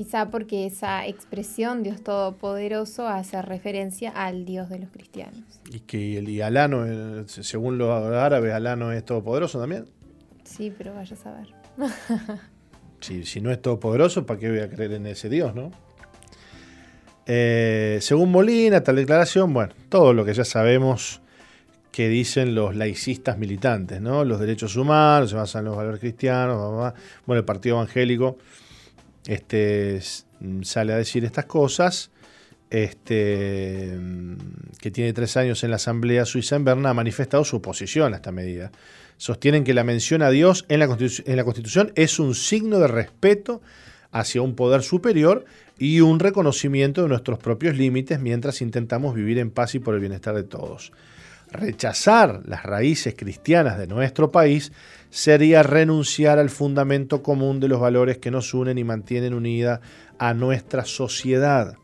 [0.00, 5.42] Quizá porque esa expresión Dios Todopoderoso hace referencia al Dios de los cristianos.
[5.70, 9.84] Y que el Alano, eh, según los árabes, Alano es todopoderoso también.
[10.42, 11.48] Sí, pero vaya a saber.
[13.26, 15.70] si, no es todopoderoso, ¿para qué voy a creer en ese Dios, no?
[17.26, 21.20] Eh, según Molina, tal declaración, bueno, todo lo que ya sabemos
[21.92, 24.24] que dicen los laicistas militantes, ¿no?
[24.24, 26.94] Los derechos humanos se basan en los valores cristianos,
[27.26, 28.38] bueno, el partido evangélico
[29.26, 30.00] este,
[30.40, 32.10] mm, sale a decir estas cosas,
[32.70, 34.36] este, mm,
[34.80, 38.16] que tiene tres años en la Asamblea Suiza en Berna, ha manifestado su oposición a
[38.16, 38.70] esta medida.
[39.16, 42.88] Sostienen que la mención a Dios en la, en la Constitución es un signo de
[42.88, 43.60] respeto
[44.12, 45.44] hacia un poder superior
[45.78, 50.00] y un reconocimiento de nuestros propios límites mientras intentamos vivir en paz y por el
[50.00, 50.92] bienestar de todos.
[51.52, 54.72] Rechazar las raíces cristianas de nuestro país
[55.10, 59.80] sería renunciar al fundamento común de los valores que nos unen y mantienen unida
[60.18, 61.76] a nuestra sociedad.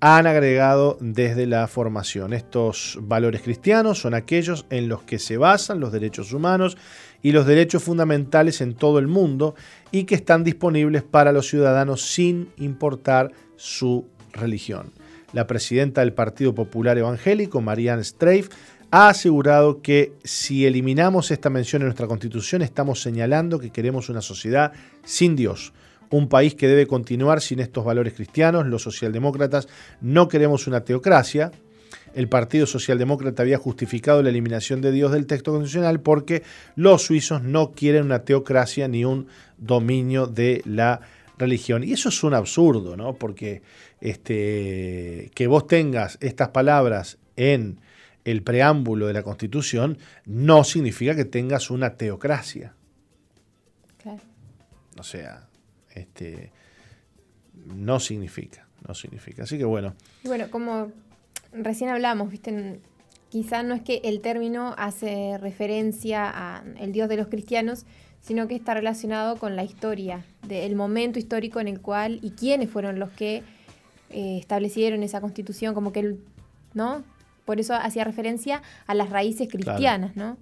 [0.00, 2.32] Han agregado desde la formación.
[2.32, 6.76] Estos valores cristianos son aquellos en los que se basan los derechos humanos
[7.22, 9.54] y los derechos fundamentales en todo el mundo
[9.92, 14.92] y que están disponibles para los ciudadanos sin importar su religión.
[15.32, 18.48] La presidenta del Partido Popular Evangélico, Marianne Streif,
[18.90, 24.22] ha asegurado que si eliminamos esta mención en nuestra constitución estamos señalando que queremos una
[24.22, 24.72] sociedad
[25.04, 25.72] sin Dios,
[26.10, 28.66] un país que debe continuar sin estos valores cristianos.
[28.66, 29.68] Los socialdemócratas
[30.00, 31.50] no queremos una teocracia.
[32.14, 36.42] El Partido Socialdemócrata había justificado la eliminación de Dios del texto constitucional porque
[36.74, 39.26] los suizos no quieren una teocracia ni un
[39.58, 41.00] dominio de la
[41.38, 41.84] religión.
[41.84, 43.14] Y eso es un absurdo, ¿no?
[43.14, 43.62] Porque
[44.00, 47.78] este, que vos tengas estas palabras en
[48.26, 52.74] el preámbulo de la Constitución no significa que tengas una teocracia.
[54.02, 54.20] Claro.
[54.98, 55.46] O sea,
[55.94, 56.50] este,
[57.66, 59.44] no significa, no significa.
[59.44, 59.94] Así que bueno.
[60.24, 60.90] bueno, como
[61.52, 62.80] recién hablamos, viste,
[63.28, 67.86] quizá no es que el término hace referencia al Dios de los cristianos,
[68.20, 72.70] sino que está relacionado con la historia, del momento histórico en el cual y quiénes
[72.70, 73.44] fueron los que
[74.10, 76.20] eh, establecieron esa constitución, como que él,
[76.74, 77.04] ¿no?
[77.46, 80.36] Por eso hacía referencia a las raíces cristianas, ¿no?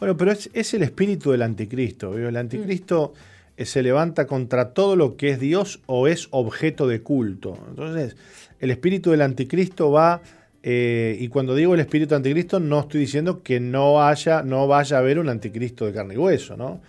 [0.00, 2.16] Bueno, pero es, el espíritu del anticristo.
[2.18, 3.14] El anticristo
[3.58, 3.62] mm.
[3.62, 7.58] se levanta contra todo lo que es Dios o es objeto de culto.
[7.68, 8.16] Entonces,
[8.60, 10.22] el espíritu del anticristo va,
[10.62, 14.96] eh, y cuando digo el espíritu anticristo, no estoy diciendo que no haya, no vaya
[14.96, 16.80] a haber un anticristo de carne y hueso, ¿no?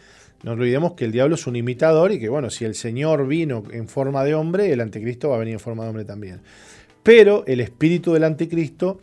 [0.44, 3.64] No olvidemos que el diablo es un imitador y que, bueno, si el Señor vino
[3.72, 6.42] en forma de hombre, el anticristo va a venir en forma de hombre también.
[7.02, 9.00] Pero el espíritu del anticristo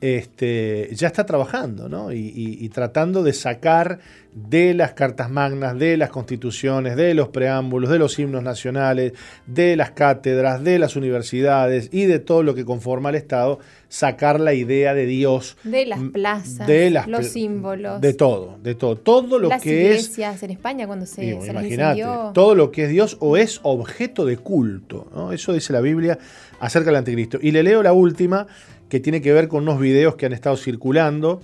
[0.00, 2.12] este, ya está trabajando ¿no?
[2.12, 3.98] y, tratando de sacar
[4.34, 9.14] de las cartas magnas, de las constituciones, de los preámbulos, de los himnos nacionales,
[9.46, 14.38] de las cátedras, de las universidades y de todo lo que conforma el Estado, sacar
[14.38, 15.56] la idea de Dios.
[15.64, 18.02] De las plazas, de los símbolos.
[18.02, 18.96] De todo, de todo.
[18.96, 20.02] Todo lo que es.
[20.02, 22.04] iglesias en España cuando se, Imagínate,
[22.34, 25.06] todo lo que es Dios o es objeto de culto.
[25.14, 25.32] ¿no?
[25.32, 26.18] Eso dice la Biblia
[26.60, 27.38] acerca del anticristo.
[27.40, 28.46] Y le leo la última
[28.88, 31.40] que tiene que ver con unos videos que han estado circulando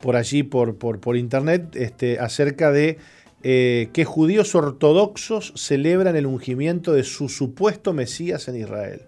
[0.00, 2.98] por allí, por, por, internet, este, acerca de
[3.44, 9.02] eh, que judíos ortodoxos celebran el ungimiento de su supuesto Mesías en Israel.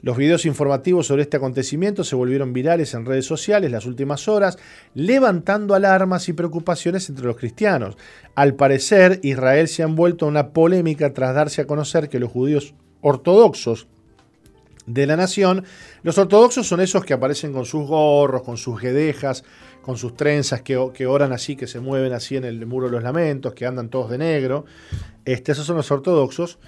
[0.00, 4.56] Los videos informativos sobre este acontecimiento se volvieron virales en redes sociales las últimas horas,
[4.94, 7.96] levantando alarmas y preocupaciones entre los cristianos.
[8.36, 12.30] Al parecer, Israel se ha envuelto en una polémica tras darse a conocer que los
[12.30, 13.88] judíos ortodoxos
[14.88, 15.64] de la nación.
[16.02, 19.44] Los ortodoxos son esos que aparecen con sus gorros, con sus guedejas,
[19.82, 22.92] con sus trenzas, que, que, oran así, que se mueven así en el muro de
[22.92, 24.64] los lamentos, que andan todos de negro.
[25.24, 26.58] Este, esos son los ortodoxos.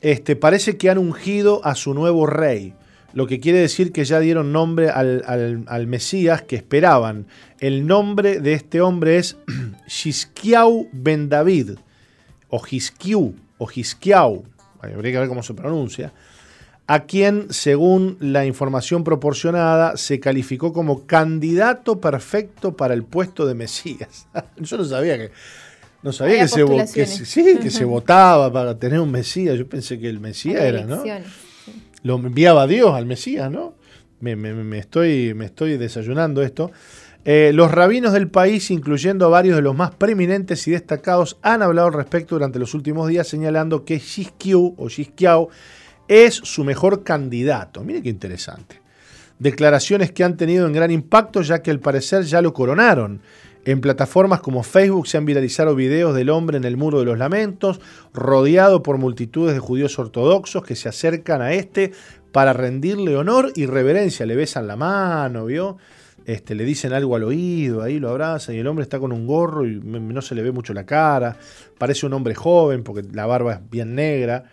[0.00, 2.74] Este, parece que han ungido a su nuevo rey,
[3.14, 7.26] lo que quiere decir que ya dieron nombre al, Mesías que esperaban.
[7.60, 9.36] El nombre de este hombre es
[9.86, 11.78] Xisquiau ben David,
[12.48, 14.44] o Xisquiu, o Xisquiau,
[14.80, 16.12] habría que ver cómo se pronuncia
[16.86, 23.54] a quien, según la información proporcionada, se calificó como candidato perfecto para el puesto de
[23.54, 24.28] Mesías.
[24.58, 25.30] Yo no sabía que
[26.02, 26.48] no sabía que
[27.06, 29.58] se, sí, que se votaba para tener un Mesías.
[29.58, 31.02] Yo pensé que el Mesías era, ¿no?
[32.02, 33.74] Lo enviaba Dios al Mesías, ¿no?
[34.20, 36.70] Me, estoy, me estoy desayunando esto.
[37.24, 41.62] Eh, los rabinos del país, incluyendo a varios de los más preeminentes y destacados, han
[41.62, 45.48] hablado al respecto durante los últimos días, señalando que Xisquiu o Xisquiao
[46.08, 47.82] es su mejor candidato.
[47.82, 48.80] Mire qué interesante.
[49.38, 53.20] Declaraciones que han tenido un gran impacto ya que al parecer ya lo coronaron.
[53.64, 57.18] En plataformas como Facebook se han viralizado videos del hombre en el Muro de los
[57.18, 57.80] Lamentos,
[58.12, 61.92] rodeado por multitudes de judíos ortodoxos que se acercan a este
[62.30, 64.26] para rendirle honor y reverencia.
[64.26, 65.78] Le besan la mano, ¿vio?
[66.26, 69.26] Este, le dicen algo al oído, ahí lo abrazan y el hombre está con un
[69.26, 71.36] gorro y no se le ve mucho la cara.
[71.78, 74.44] Parece un hombre joven porque la barba es bien negra.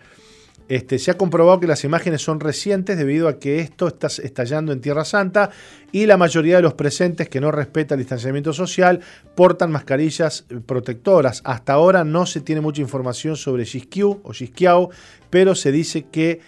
[0.72, 4.72] Este, se ha comprobado que las imágenes son recientes debido a que esto está estallando
[4.72, 5.50] en Tierra Santa
[5.92, 9.02] y la mayoría de los presentes que no respetan el distanciamiento social
[9.36, 11.42] portan mascarillas eh, protectoras.
[11.44, 14.92] Hasta ahora no se tiene mucha información sobre Xisquiu o Xisquiao,
[15.30, 16.40] pero se dice que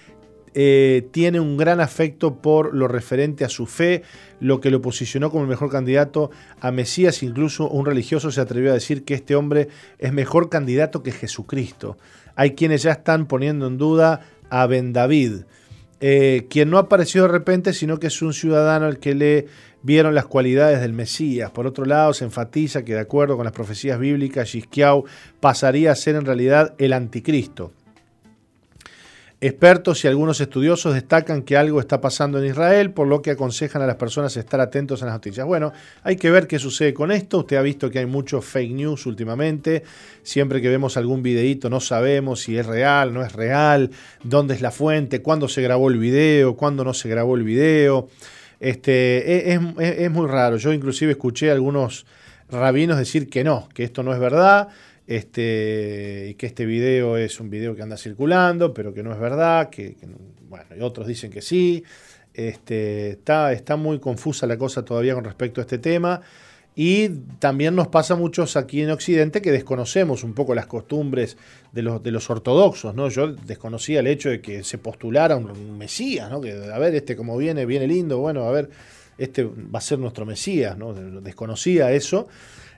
[0.53, 4.03] eh, tiene un gran afecto por lo referente a su fe,
[4.39, 6.31] lo que lo posicionó como el mejor candidato
[6.62, 7.23] a Mesías.
[7.23, 9.67] Incluso un religioso se atrevió a decir que este hombre
[9.99, 11.97] es mejor candidato que Jesucristo
[12.35, 15.43] hay quienes ya están poniendo en duda a Ben David,
[15.99, 19.47] eh, quien no apareció de repente, sino que es un ciudadano al que le
[19.83, 21.51] vieron las cualidades del Mesías.
[21.51, 25.05] Por otro lado, se enfatiza que de acuerdo con las profecías bíblicas, Xisquiau
[25.39, 27.71] pasaría a ser en realidad el anticristo.
[29.45, 33.82] Expertos y algunos estudiosos destacan que algo está pasando en Israel, por lo que aconsejan
[33.82, 35.45] a las personas estar atentos a las noticias.
[35.45, 37.39] Bueno, hay que ver qué sucede con esto.
[37.39, 39.84] Usted ha visto que hay mucho fake news últimamente.
[40.21, 43.91] Siempre que vemos algún videíto no sabemos si es real, no es real,
[44.23, 48.08] dónde es la fuente, cuándo se grabó el video, cuándo no se grabó el video.
[48.62, 49.60] Este, e, es,
[49.99, 50.56] es muy raro.
[50.56, 52.06] Yo inclusive escuché a algunos
[52.49, 54.69] rabinos decir que no, que esto no es verdad
[55.07, 59.19] este, y que este video es un video que anda circulando, pero que no es
[59.19, 59.95] verdad, que,
[60.49, 61.83] bueno, y otros dicen que sí.
[62.33, 66.21] Este, está, está muy confusa la cosa todavía con respecto a este tema.
[66.75, 71.37] Y también nos pasa a muchos aquí en Occidente que desconocemos un poco las costumbres
[71.71, 72.95] de los, de los ortodoxos.
[72.95, 73.09] ¿no?
[73.09, 76.41] Yo desconocía el hecho de que se postulara un, Mesías, ¿no?
[76.41, 78.71] que a ver, este como viene, viene lindo, bueno, a ver,
[79.19, 80.75] este va a ser nuestro Mesías.
[80.75, 80.93] ¿no?
[80.93, 82.27] Desconocía eso.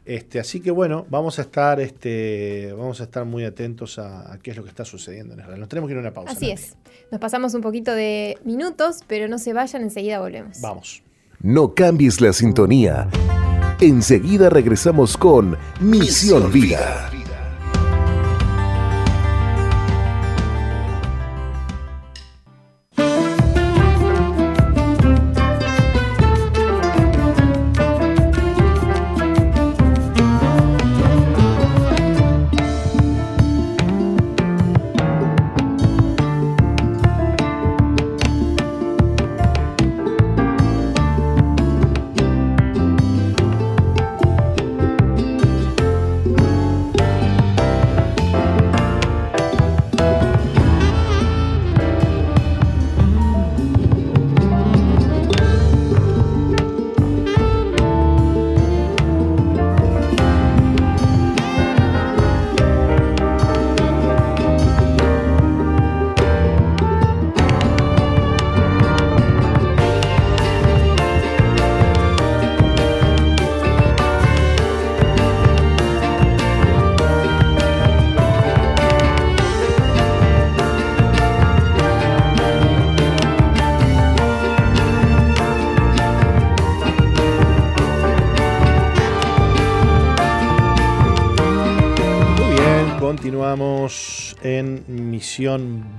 [0.05, 4.51] Este, así que bueno, vamos a estar, este, vamos a estar muy atentos a, qué
[4.51, 5.59] es lo que está sucediendo en Israel.
[5.59, 6.31] Nos tenemos que ir a una pausa.
[6.31, 6.75] Así es.
[7.11, 10.62] Nos pasamos un poquito de minutos, pero no se vayan, enseguida volvemos.
[10.62, 11.01] Vamos.
[11.41, 13.10] No cambies la sintonía.
[13.81, 17.10] Enseguida regresamos con Misión, Vida.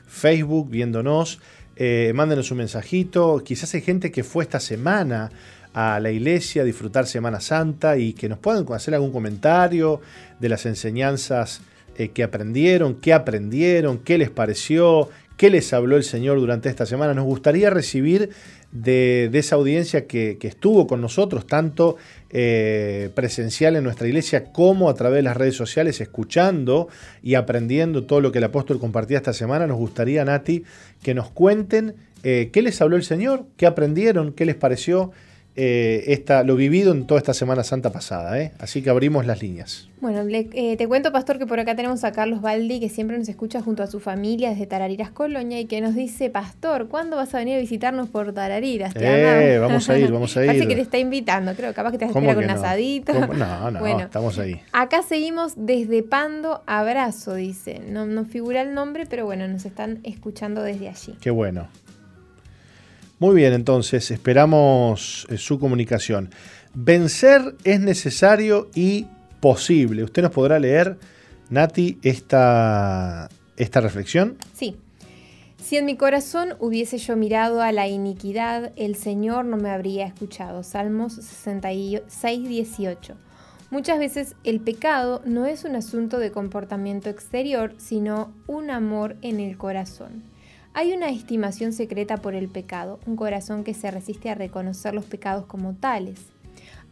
[0.08, 1.42] Facebook viéndonos.
[1.76, 3.42] Eh, mándenos un mensajito.
[3.44, 5.32] Quizás hay gente que fue esta semana
[5.74, 10.02] a la iglesia disfrutar Semana Santa y que nos puedan hacer algún comentario
[10.40, 11.62] de las enseñanzas
[11.96, 16.86] eh, que aprendieron, qué aprendieron, qué les pareció, qué les habló el Señor durante esta
[16.86, 17.14] semana.
[17.14, 18.30] Nos gustaría recibir
[18.72, 21.98] de, esa audiencia que, estuvo con nosotros, tanto
[22.32, 26.88] eh, presencial en nuestra iglesia como a través de las redes sociales, escuchando
[27.22, 29.68] y aprendiendo todo lo que el apóstol compartía esta semana.
[29.68, 30.64] Nos gustaría, Nati,
[31.04, 35.12] que nos cuenten eh, qué les habló el Señor, qué aprendieron, qué les pareció.
[35.56, 38.40] Eh, lo vivido en toda esta Semana Santa pasada.
[38.40, 38.52] ¿eh?
[38.60, 39.88] Así que abrimos las líneas.
[40.02, 43.30] Bueno, eh, te cuento, Pastor, que por acá tenemos a Carlos Baldi, que siempre nos
[43.30, 47.34] escucha junto a su familia desde Tarariras, Colonia, y que nos dice, Pastor, ¿cuándo vas
[47.36, 48.94] a venir a visitarnos por Tarariras?
[48.94, 50.48] Te vamos a ir, vamos a ir.
[50.48, 53.14] Parece que te está invitando, creo, capaz que te espera con un asadito.
[53.14, 54.60] No, no, bueno, estamos ahí.
[54.74, 57.80] Acá seguimos desde Pando Abrazo, dice.
[57.88, 61.16] No, no figura el nombre, pero bueno, nos están escuchando desde allí.
[61.22, 61.68] Qué bueno.
[63.20, 66.30] Muy bien, entonces esperamos eh, su comunicación.
[66.74, 69.08] Vencer es necesario y
[69.40, 70.04] posible.
[70.04, 70.98] ¿Usted nos podrá leer,
[71.50, 74.38] Nati, esta, esta reflexión?
[74.54, 74.78] Sí.
[75.64, 80.06] Si en mi corazón hubiese yo mirado a la iniquidad, el Señor no me habría
[80.06, 80.64] escuchado.
[80.64, 83.16] Salmos 66, 18.
[83.70, 89.40] Muchas veces el pecado no es un asunto de comportamiento exterior, sino un amor en
[89.40, 90.24] el corazón.
[90.76, 95.06] Hay una estimación secreta por el pecado, un corazón que se resiste a reconocer los
[95.06, 96.20] pecados como tales.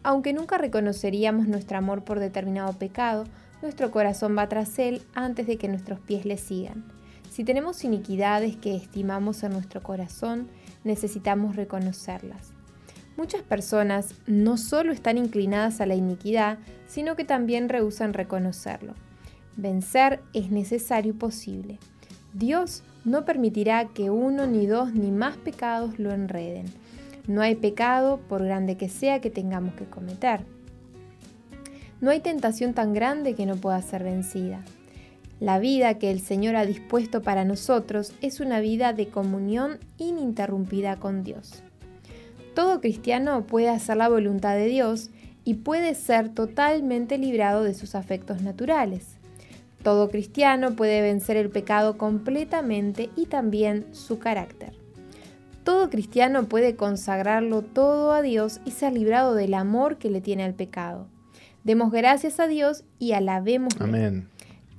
[0.04, 3.26] Aunque nunca reconoceríamos nuestro amor por determinado pecado,
[3.64, 6.86] nuestro corazón va tras él antes de que nuestros pies le sigan.
[7.32, 10.48] Si tenemos iniquidades que estimamos en nuestro corazón,
[10.84, 12.54] necesitamos reconocerlas.
[13.18, 18.94] Muchas personas no solo están inclinadas a la iniquidad, sino que también rehusan reconocerlo.
[19.58, 21.80] Vencer es necesario y posible.
[22.34, 26.66] Dios no permitirá que uno, ni dos, ni más pecados lo enreden.
[27.28, 30.42] No hay pecado, por grande que sea, que tengamos que cometer.
[32.00, 34.64] No hay tentación tan grande que no pueda ser vencida.
[35.40, 40.98] La vida que el Señor ha dispuesto para nosotros es una vida de comunión ininterrumpida
[40.98, 41.64] con Dios.
[42.54, 45.10] Todo cristiano puede hacer la voluntad de Dios
[45.44, 49.21] y puede ser totalmente librado de sus afectos naturales.
[49.84, 54.74] Todo cristiano puede vencer el pecado completamente y también su carácter.
[55.64, 60.44] Todo cristiano puede consagrarlo todo a Dios y ser librado del amor que le tiene
[60.44, 61.08] al pecado.
[61.64, 63.74] Demos gracias a Dios y alabemos.
[63.80, 64.28] Amén.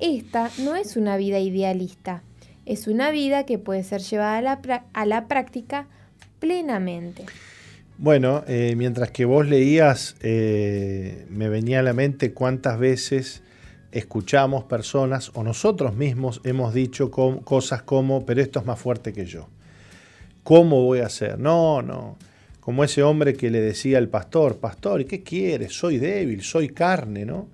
[0.00, 2.24] Esta no es una vida idealista,
[2.66, 4.60] es una vida que puede ser llevada
[4.92, 5.86] a la, práctica
[6.40, 7.24] plenamente.
[7.98, 13.41] Bueno, eh, mientras que vos leías, eh, me venía a la mente cuántas veces
[13.92, 19.26] escuchamos personas o nosotros mismos hemos dicho cosas como, pero esto es más fuerte que
[19.26, 19.48] yo.
[20.42, 21.38] ¿Cómo voy a hacer?
[21.38, 22.16] No, no.
[22.60, 25.74] Como ese hombre que le decía al pastor, pastor, ¿y qué quieres?
[25.74, 27.48] Soy débil, soy carne, ¿no?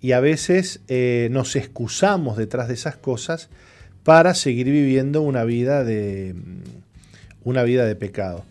[0.00, 3.48] Y a veces eh, nos excusamos detrás de esas cosas
[4.02, 6.34] para seguir viviendo una vida de,
[7.44, 8.44] una vida de pecado.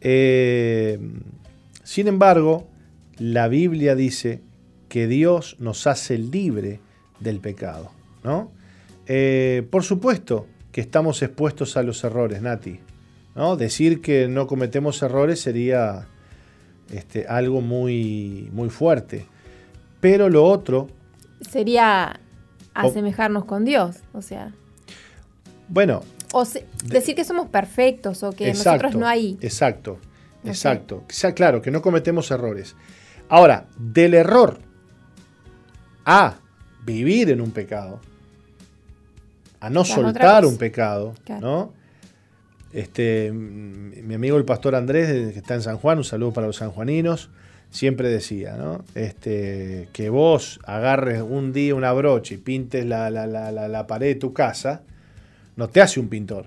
[0.00, 0.98] Eh,
[1.84, 2.66] sin embargo,
[3.18, 4.40] la Biblia dice
[4.90, 6.80] que Dios nos hace libre
[7.20, 7.92] del pecado.
[8.24, 8.50] ¿no?
[9.06, 12.80] Eh, por supuesto que estamos expuestos a los errores, Nati.
[13.36, 13.56] ¿no?
[13.56, 16.08] Decir que no cometemos errores sería
[16.92, 19.26] este, algo muy, muy fuerte.
[20.00, 20.88] Pero lo otro...
[21.48, 22.18] Sería
[22.74, 24.52] asemejarnos con Dios, o sea.
[25.68, 26.02] Bueno.
[26.32, 26.44] O
[26.84, 29.38] decir que somos perfectos o que nosotros no hay.
[29.40, 29.98] Exacto,
[30.44, 31.04] exacto.
[31.08, 32.74] sea Claro, que no cometemos errores.
[33.28, 34.69] Ahora, del error
[36.04, 36.36] a
[36.84, 38.00] vivir en un pecado,
[39.60, 41.72] a no soltar un pecado, ¿no?
[42.72, 46.56] Este, mi amigo el pastor Andrés, que está en San Juan, un saludo para los
[46.56, 47.30] sanjuaninos,
[47.70, 48.84] siempre decía, ¿no?
[48.94, 54.32] Este, que vos agarres un día una brocha y pintes la, la, pared de tu
[54.32, 54.82] casa,
[55.56, 56.46] no te hace un pintor.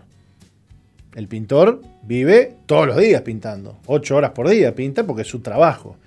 [1.13, 5.41] El pintor vive todos los días pintando, ocho horas por día pinta porque es su
[5.41, 5.97] trabajo.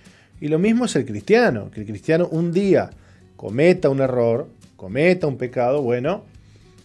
[0.40, 2.90] Y lo mismo es el cristiano, que el cristiano un día
[3.36, 6.24] cometa un error, cometa un pecado, bueno,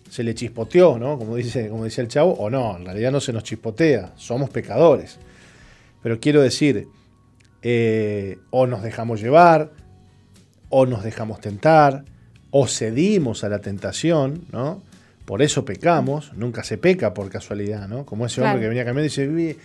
[0.09, 1.17] se le chispoteó, ¿no?
[1.17, 4.49] Como dice, como dice el chavo, o no, en realidad no se nos chispotea, somos
[4.49, 5.17] pecadores.
[6.03, 6.87] Pero quiero decir,
[7.61, 9.71] eh, o nos dejamos llevar,
[10.69, 12.05] o nos dejamos tentar,
[12.49, 14.81] o cedimos a la tentación, ¿no?
[15.25, 18.05] Por eso pecamos, nunca se peca por casualidad, ¿no?
[18.05, 19.57] Como ese hombre que venía caminando y dice,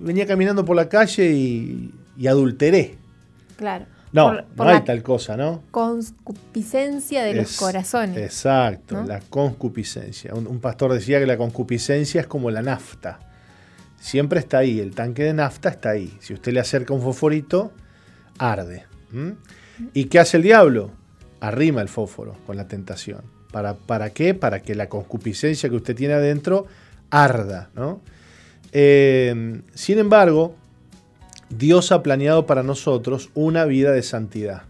[0.00, 2.96] venía caminando por la calle y, adulteré.
[3.56, 3.86] Claro.
[4.14, 5.62] No, no hay tal cosa, ¿no?
[5.70, 8.16] Concupiscencia de los corazones.
[8.16, 10.32] Exacto, la concupiscencia.
[10.34, 13.18] un, pastor decía que la concupiscencia es como la nafta
[14.04, 16.14] siempre está ahí, el tanque de nafta está ahí.
[16.20, 17.72] Si usted le acerca un fosforito,
[18.38, 18.84] arde.
[19.94, 20.90] ¿Y qué hace el diablo?
[21.40, 23.22] Arrima el fósforo con la tentación.
[23.50, 24.34] ¿Para, ¿Para qué?
[24.34, 26.66] Para que la concupiscencia que usted tiene adentro
[27.08, 27.70] arda.
[28.72, 30.54] Eh, sin embargo,
[31.58, 34.62] Dios ha planeado para nosotros una vida de santidad.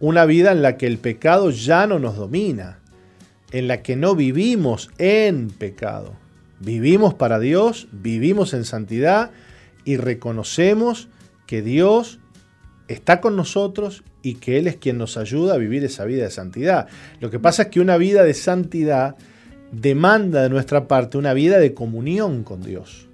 [0.00, 2.78] Una vida en la que el pecado ya no nos domina,
[3.52, 6.14] en la que no vivimos en pecado.
[6.60, 9.30] Vivimos para Dios, vivimos en santidad
[9.84, 11.08] y reconocemos
[11.46, 12.20] que Dios
[12.88, 16.30] está con nosotros y que Él es quien nos ayuda a vivir esa vida de
[16.30, 16.88] santidad.
[17.20, 19.16] Lo que pasa es que una vida de santidad
[19.72, 23.08] demanda de nuestra parte una vida de comunión con Dios.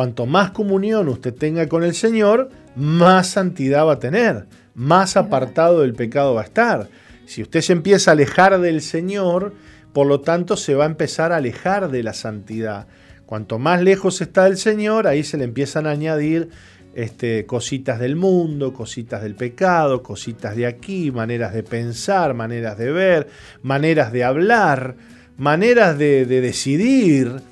[0.00, 5.82] Cuanto más comunión usted tenga con el Señor, más santidad va a tener, más apartado
[5.82, 6.88] del pecado va a estar.
[7.26, 9.52] Si usted se empieza a alejar del Señor,
[9.92, 12.86] por lo tanto se va a empezar a alejar de la santidad.
[13.26, 16.48] Cuanto más lejos está del Señor, ahí se le empiezan a añadir
[16.94, 22.90] este, cositas del mundo, cositas del pecado, cositas de aquí, maneras de pensar, maneras de
[22.90, 23.28] ver,
[23.60, 24.96] maneras de hablar,
[25.36, 27.49] maneras de, de decidir.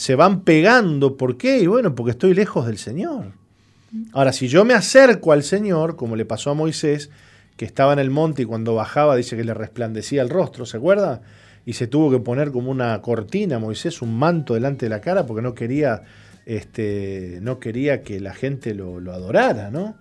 [0.00, 1.16] Se van pegando.
[1.16, 1.58] ¿Por qué?
[1.58, 3.32] Y bueno, porque estoy lejos del Señor.
[4.12, 7.10] Ahora, si yo me acerco al Señor, como le pasó a Moisés,
[7.56, 10.76] que estaba en el monte y cuando bajaba dice que le resplandecía el rostro, ¿se
[10.76, 11.20] acuerda?
[11.66, 15.26] y se tuvo que poner como una cortina, Moisés, un manto delante de la cara
[15.26, 16.02] porque no quería,
[16.46, 19.96] este, no quería que la gente lo, adorara, ¿no?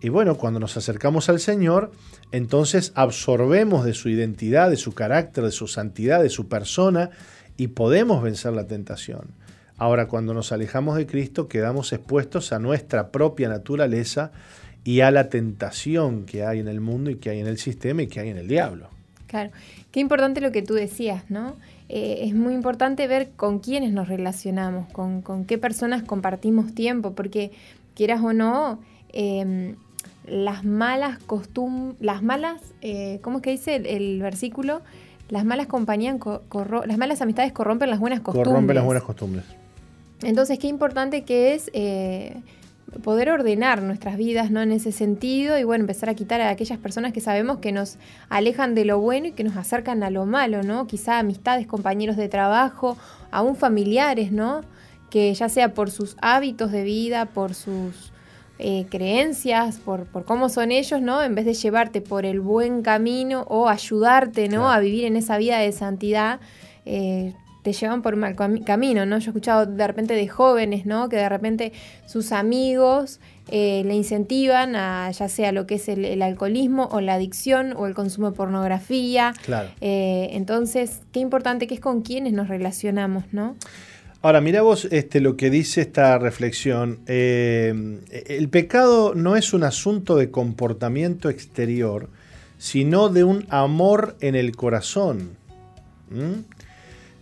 [0.00, 1.90] Y bueno, cuando nos acercamos al Señor,
[2.30, 7.10] entonces absorbemos de su identidad, de su carácter, de su santidad, de su persona
[7.56, 9.26] y podemos vencer la tentación.
[9.76, 14.30] Ahora, cuando nos alejamos de Cristo, quedamos expuestos a nuestra propia naturaleza
[14.84, 18.02] y a la tentación que hay en el mundo y que hay en el sistema
[18.02, 18.88] y que hay en el diablo.
[19.26, 19.50] Claro.
[19.90, 21.56] Qué importante lo que tú decías, ¿no?
[21.88, 27.50] Eh, es muy importante ver con quiénes nos relacionamos, con, qué personas compartimos tiempo, porque
[27.94, 28.80] quieras o no,
[29.12, 29.76] em,
[30.26, 34.82] las malas costumbres, las malas, eh, ¿cómo es que dice el, versículo?
[35.28, 36.16] Las malas compañías,
[36.86, 38.48] las malas amistades corrompen las buenas costumbres.
[38.48, 39.44] Corrompen las buenas costumbres.
[40.22, 42.36] Entonces, qué importante que es eh,
[43.02, 44.62] poder ordenar nuestras vidas ¿no?
[44.62, 47.96] en ese sentido y bueno, empezar a quitar a aquellas personas que sabemos que nos
[48.28, 50.86] alejan de lo bueno y que nos acercan a lo malo, ¿no?
[50.86, 52.96] Quizá amistades, compañeros de trabajo,
[53.30, 54.62] aún familiares, ¿no?
[55.10, 58.13] Que ya sea por sus hábitos de vida, por sus
[58.58, 61.22] eh, creencias, por, por, cómo son ellos, ¿no?
[61.22, 64.70] En vez de llevarte por el buen camino o ayudarte, ¿no?
[64.70, 66.40] A vivir en esa vida de santidad,
[66.86, 67.34] eh,
[67.64, 69.18] te llevan por un mal camino, ¿no?
[69.18, 71.08] Yo he escuchado de repente de jóvenes, ¿no?
[71.08, 71.72] Que de repente
[72.04, 77.14] sus amigos eh, le incentivan a ya sea lo que es el, alcoholismo o la
[77.14, 79.32] adicción o el consumo de pornografía.
[79.42, 79.70] Claro.
[79.80, 83.56] Eh, entonces, qué importante que es con quienes nos relacionamos, ¿no?
[84.24, 87.00] Ahora, mira vos este, lo que dice esta reflexión.
[87.06, 92.08] Eh, el pecado no es un asunto de comportamiento exterior,
[92.56, 95.36] sino de un amor en el corazón.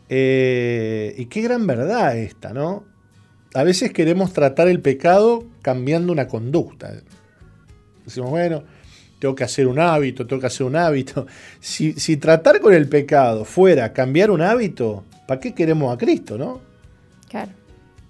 [0.08, 2.84] Eh, y qué gran verdad esta, ¿no?
[3.52, 6.92] A veces queremos tratar el pecado cambiando una conducta.
[8.04, 8.62] Decimos, bueno,
[9.18, 11.26] tengo que hacer un hábito, tengo que hacer un hábito.
[11.58, 16.38] Si, si tratar con el pecado fuera cambiar un hábito, ¿para qué queremos a Cristo,
[16.38, 16.71] no?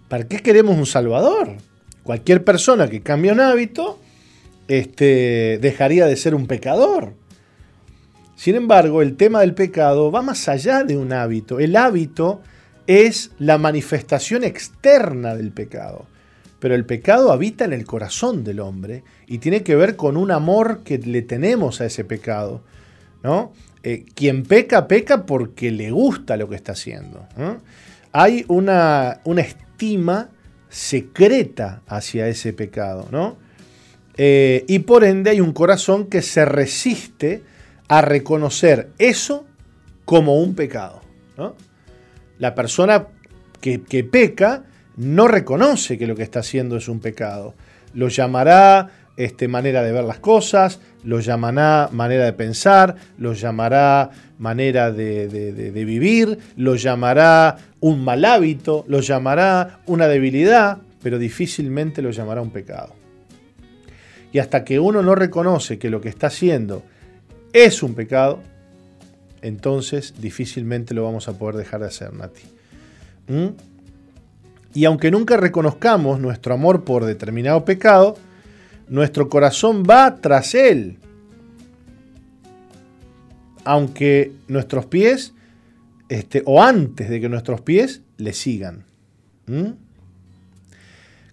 [0.08, 1.56] ¿Para qué queremos un Salvador?
[2.02, 3.98] Cualquier persona que cambie un hábito
[4.68, 7.14] este, dejaría de ser un pecador.
[8.36, 11.60] Sin embargo, el tema del pecado va más allá de un hábito.
[11.60, 12.40] El hábito
[12.86, 16.06] es la manifestación externa del pecado.
[16.58, 20.30] Pero el pecado habita en el corazón del hombre y tiene que ver con un
[20.30, 22.62] amor que le tenemos a ese pecado.
[23.22, 23.52] ¿no?
[23.82, 27.26] Eh, quien peca, peca porque le gusta lo que está haciendo.
[28.12, 30.30] Hay una, una, estima
[30.68, 33.08] secreta hacia ese pecado.
[33.10, 33.36] ¿no?
[34.16, 37.42] Eh, y por ende hay un corazón que se resiste
[37.88, 39.46] a reconocer eso
[40.04, 41.00] como un pecado.
[42.38, 43.06] La persona
[43.60, 44.64] que, peca
[44.96, 47.54] no reconoce que lo que está haciendo es un pecado.
[47.94, 54.10] Lo llamará este, manera de ver las cosas, lo llamará manera de pensar, lo llamará
[54.38, 62.10] manera de, vivir, lo llamará un mal hábito, lo llamará una debilidad, pero difícilmente lo
[62.10, 62.94] llamará un pecado.
[64.32, 66.82] Y hasta que uno no reconoce que lo que está haciendo
[67.52, 68.40] es un pecado,
[69.42, 72.42] entonces difícilmente lo vamos a poder dejar de hacer, Nati.
[73.28, 73.48] ¿Mm?
[74.74, 78.16] Y aunque nunca reconozcamos nuestro amor por determinado pecado,
[78.88, 80.98] nuestro corazón va tras él.
[83.64, 85.34] Aunque nuestros pies,
[86.08, 88.84] este, o antes de que nuestros pies le sigan.
[89.46, 89.72] ¿Mm?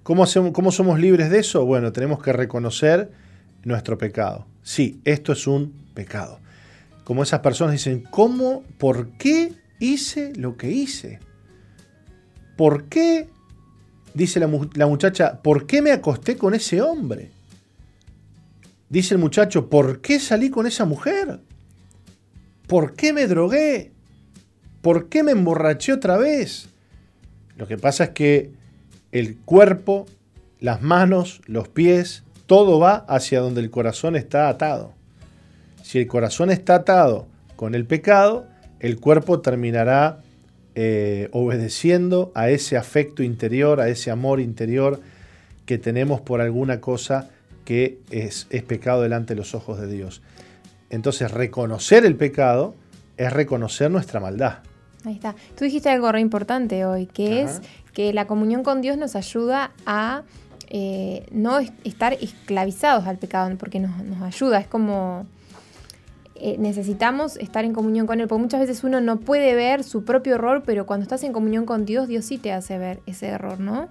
[0.04, 1.66] ¿Cómo, ¿Cómo somos libres de eso?
[1.66, 3.12] Bueno, tenemos que reconocer
[3.64, 4.48] nuestro pecado.
[4.64, 6.40] Sí, esto es un pecado.
[7.04, 11.20] Como esas personas dicen, ¿cómo, por qué hice lo que hice?
[12.56, 13.30] ¿Por qué,
[14.14, 17.32] dice la, la muchacha, ¿por qué me acosté con ese hombre?
[18.90, 21.40] Dice el muchacho, ¿por qué salí con esa mujer?
[22.68, 23.92] ¿Por qué me drogué?
[24.82, 26.70] ¿Por qué me emborraché otra vez?
[27.56, 28.52] Lo que pasa es que
[29.12, 30.08] el cuerpo,
[30.60, 34.94] las manos, los pies, todo va hacia donde el corazón está atado.
[35.84, 38.48] Si el corazón está atado con el pecado,
[38.80, 40.22] el cuerpo terminará
[40.74, 45.00] eh, obedeciendo a ese afecto interior, a ese amor interior
[45.66, 47.30] que tenemos por alguna cosa
[47.70, 50.24] que es, es pecado delante de los ojos de Dios.
[50.90, 52.74] Entonces, reconocer el pecado
[53.16, 54.64] es reconocer nuestra maldad.
[55.06, 55.36] Ahí está.
[55.56, 57.62] Tú dijiste algo re importante hoy, que es
[57.94, 60.24] que la comunión con Dios nos ayuda a
[60.70, 65.28] eh, no estar esclavizados al pecado, porque nos, nos ayuda, es como
[66.34, 70.06] eh, necesitamos estar en comunión con Él, porque muchas veces uno no puede ver su
[70.06, 73.28] propio error, pero cuando estás en comunión con Dios, Dios sí te hace ver ese
[73.28, 73.90] error, ¿no?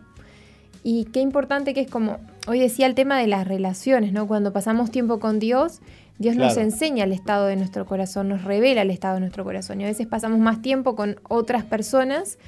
[0.82, 2.18] Y qué importante que es como,
[2.48, 4.26] hoy decía el tema de las relaciones, ¿no?
[4.26, 5.80] Cuando pasamos tiempo con Dios,
[6.18, 9.80] Dios nos enseña el estado de nuestro corazón, nos revela el estado de nuestro corazón.
[9.80, 12.38] Y a veces pasamos más tiempo con otras personas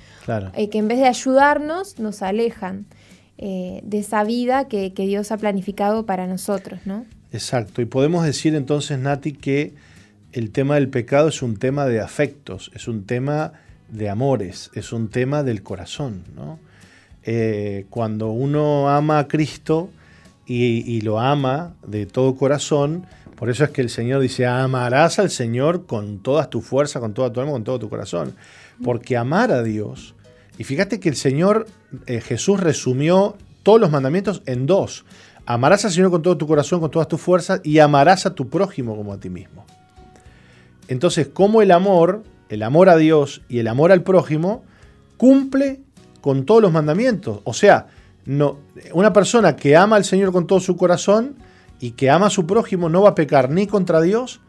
[0.54, 2.86] eh, que en vez de ayudarnos, nos alejan
[3.38, 7.06] eh, de esa vida que, que Dios ha planificado para nosotros, ¿no?
[7.32, 7.80] Exacto.
[7.80, 9.74] Y podemos decir entonces, Nati, que
[10.32, 13.52] el tema del pecado es un tema de afectos, es un tema
[13.88, 16.24] de amores, es un tema del corazón.
[17.24, 19.90] Eh, cuando uno ama a Cristo
[20.46, 23.06] y, lo ama de todo corazón,
[23.36, 27.14] por eso es que el Señor dice, amarás al Señor con toda tu fuerza, con
[27.14, 28.34] toda tu alma, con todo tu corazón.
[28.82, 30.14] Porque amar a Dios,
[30.58, 31.66] y fíjate que el Señor
[32.06, 35.04] eh, Jesús resumió todos los mandamientos en dos.
[35.46, 38.48] Amarás al Señor con todo tu corazón, con todas tus fuerzas, y amarás a tu
[38.48, 39.64] prójimo como a ti mismo.
[40.88, 44.64] Entonces, ¿cómo el amor, el amor a Dios y el amor al prójimo,
[45.16, 45.80] cumple
[46.20, 47.40] con todos los mandamientos?
[47.44, 47.86] O sea,
[48.26, 48.58] no,
[48.92, 51.36] una persona que ama al Señor con todo su corazón
[51.80, 54.40] y que ama a su prójimo no va a pecar ni contra Dios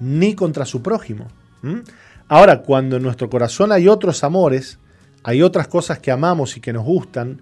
[0.00, 1.28] ni contra su prójimo.
[2.28, 4.78] Ahora, cuando en nuestro corazón hay otros amores,
[5.22, 7.40] hay otras cosas que amamos y que nos gustan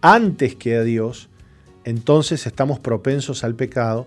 [0.00, 1.28] antes que a Dios,
[1.84, 4.06] entonces estamos propensos al pecado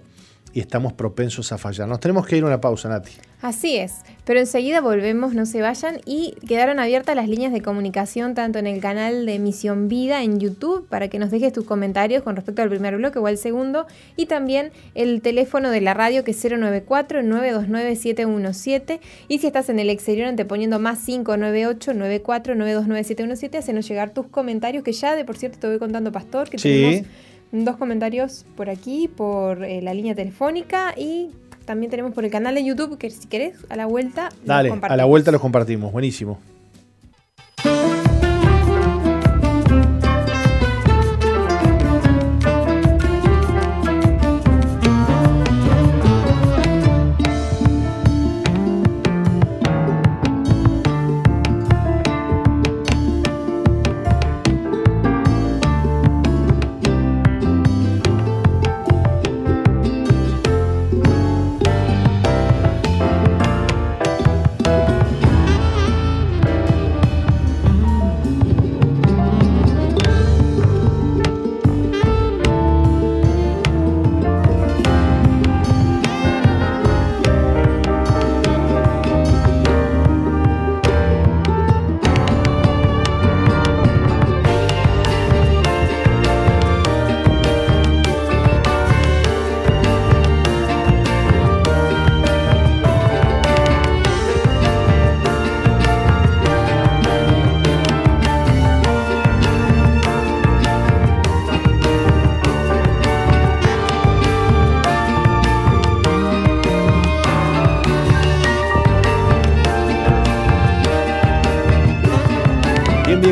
[0.54, 1.88] y estamos propensos a fallar.
[1.88, 3.12] Nos tenemos que ir a una pausa, Nati.
[3.40, 8.34] Así es, pero enseguida volvemos, no se vayan, y quedaron abiertas las líneas de comunicación
[8.34, 12.24] tanto en el canal de Misión Vida en YouTube para que nos dejes tus comentarios
[12.24, 13.86] con respecto al primer bloque o al segundo,
[14.16, 19.92] y también el teléfono de la radio que es 094-929-717, y si estás en el
[19.92, 25.78] exterior anteponiendo más 598-94-929-717, hacenos llegar tus comentarios, que ya de por cierto te voy
[25.78, 27.06] contando, Pastor, que tenemos
[27.52, 31.30] dos comentarios por aquí, por eh, la línea telefónica y
[31.68, 34.30] también tenemos por el canal de YouTube que si querés, a la vuelta.
[34.46, 35.92] Dale, a la vuelta los compartimos.
[35.92, 36.40] Buenísimo.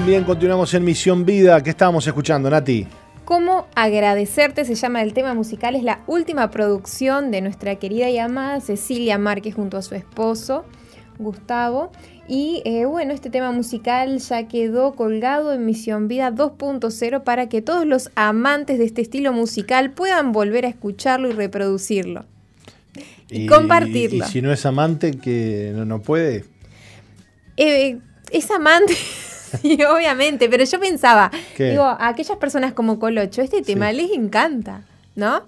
[0.06, 1.64] Bien, continuamos en Misión Vida.
[1.64, 2.86] ¿Qué estábamos escuchando, Nati?
[3.24, 8.20] Cómo agradecerte se llama el tema musical, es la última producción de nuestra querida y
[8.20, 10.64] amada Cecilia Márquez junto a su esposo,
[11.18, 11.92] Gustavo.
[12.28, 17.64] Y eh, bueno, este tema musical ya quedó colgado en Misión Vida 2.0 para que
[17.64, 22.26] todos los amantes de este estilo musical puedan volver a escucharlo y reproducirlo.
[23.32, 24.24] Y, compartirlo.
[24.24, 26.46] Y, si no es amante, que no, puede.
[27.58, 27.98] Eh,
[28.30, 28.94] es amante.
[29.62, 34.82] Sí, obviamente, pero yo pensaba, digo, a aquellas personas como Colocho, este tema les encanta,
[35.16, 35.44] ¿no?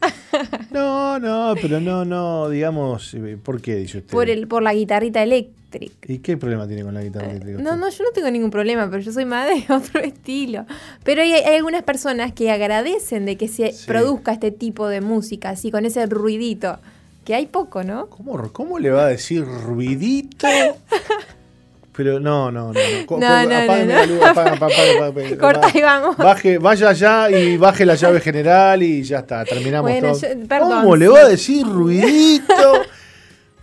[0.70, 4.12] No, no, pero no, no, digamos, eh, ¿por qué dice usted?
[4.12, 5.58] Por, el, por la guitarrita eléctrica.
[6.06, 7.60] ¿Y qué problema tiene con la guitarra eléctrica?
[7.60, 10.66] No, no, yo no tengo ningún problema, pero yo soy más de otro estilo.
[11.04, 15.70] Pero hay, algunas personas que agradecen de que se produzca este tipo de música, así,
[15.70, 16.78] con ese ruidito.
[17.24, 18.06] Que hay poco, ¿no?
[18.06, 20.46] ¿Cómo, cómo le va a decir ruidito?
[21.98, 22.80] Pero no, no, no.
[23.10, 23.18] no.
[23.18, 26.16] no, no, apágame la luz, apágame, Corta y vamos.
[26.16, 30.60] Baje, vaya allá y baje la llave general y ya está, terminamos todo.
[30.60, 32.54] ¿Cómo le va a decir ruidito?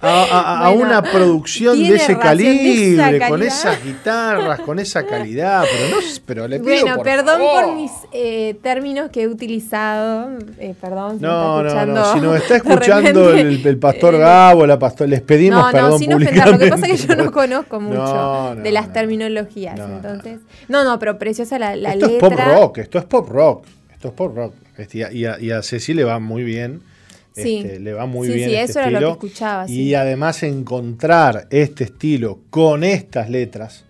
[0.02, 6.48] a, una producción de ese calibre, con esas guitarras, con esa calidad, pero no pero
[6.48, 10.30] le pido Bueno, perdón por mis eh, términos que he utilizado,
[10.60, 11.18] eh, perdón.
[11.18, 15.22] Si no, no, no, si nos está escuchando el, pastor eh, Gabo, la pastor, les
[15.22, 18.56] pedimos no, perdón no, sin ofender, lo que pasa es que yo no conozco mucho
[18.62, 22.28] de las terminologías, entonces, no, no, pero preciosa la, la esto letra.
[22.28, 25.40] Esto es pop rock, esto es pop rock, esto es pop rock, este, y a,
[25.40, 26.82] y a Ceci le va muy bien
[27.36, 28.50] este, le va muy bien.
[28.50, 29.70] Sí, este eso era lo que escuchaba.
[29.70, 33.86] Y además encontrar este estilo con estas letras.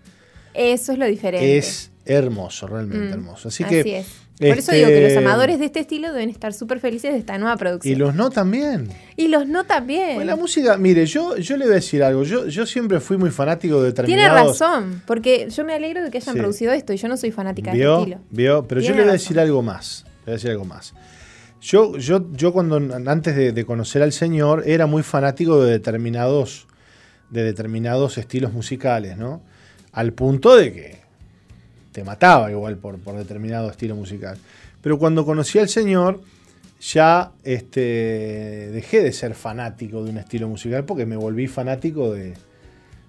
[0.54, 1.56] Eso es lo diferente.
[1.56, 3.48] Es hermoso, realmente mm, hermoso.
[3.48, 3.98] Así, que.
[3.98, 4.26] Es.
[4.38, 7.18] Por eso digo que los este, amadores de este estilo deben estar súper felices de
[7.18, 7.94] esta nueva producción.
[7.94, 8.88] Y los no también.
[9.16, 10.26] Y los no también.
[10.26, 12.22] la música, mire, yo, yo le voy a decir algo.
[12.22, 14.58] Yo, yo siempre fui muy fanático de determinados...
[14.58, 17.30] Tiene razón, porque yo me alegro de que hayan producido esto y yo no soy
[17.30, 18.18] fanática de este estilo.
[18.30, 20.04] Vio, pero yo le voy a decir algo más.
[20.04, 20.92] Le voy a decir algo más.
[21.66, 26.68] Yo, yo, yo cuando antes de, conocer al Señor era muy fanático de determinados,
[27.30, 29.42] de determinados estilos musicales, ¿no?
[29.90, 30.98] Al punto de que
[31.90, 34.38] te mataba igual por, por determinado estilo musical.
[34.80, 36.20] Pero cuando conocí al Señor,
[36.80, 42.34] ya este, dejé de ser fanático de un estilo musical porque me volví fanático de,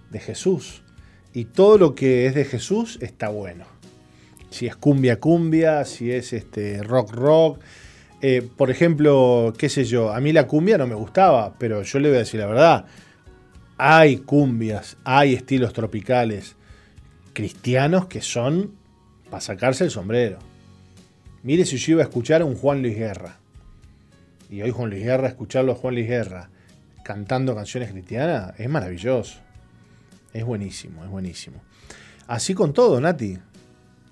[0.09, 0.81] de Jesús.
[1.31, 3.65] Y todo lo que es de Jesús está bueno.
[4.49, 7.59] Si es cumbia, cumbia, si es este, rock, rock,
[8.21, 11.99] eh, por ejemplo, qué sé yo, a mí la cumbia no me gustaba, pero yo
[11.99, 12.85] le voy a decir la verdad.
[13.77, 16.55] Hay cumbias, hay estilos tropicales
[17.33, 18.71] cristianos que son
[19.29, 20.39] para sacarse el sombrero.
[21.43, 23.37] Mire si yo iba a escuchar a un Juan Luis Guerra.
[24.49, 26.49] Y hoy Juan Luis Guerra, escucharlo a Juan Luis Guerra
[27.07, 29.39] cantando canciones cristianas, es maravilloso.
[30.33, 31.61] Es buenísimo, es buenísimo.
[32.27, 33.37] Así con todo, Nati.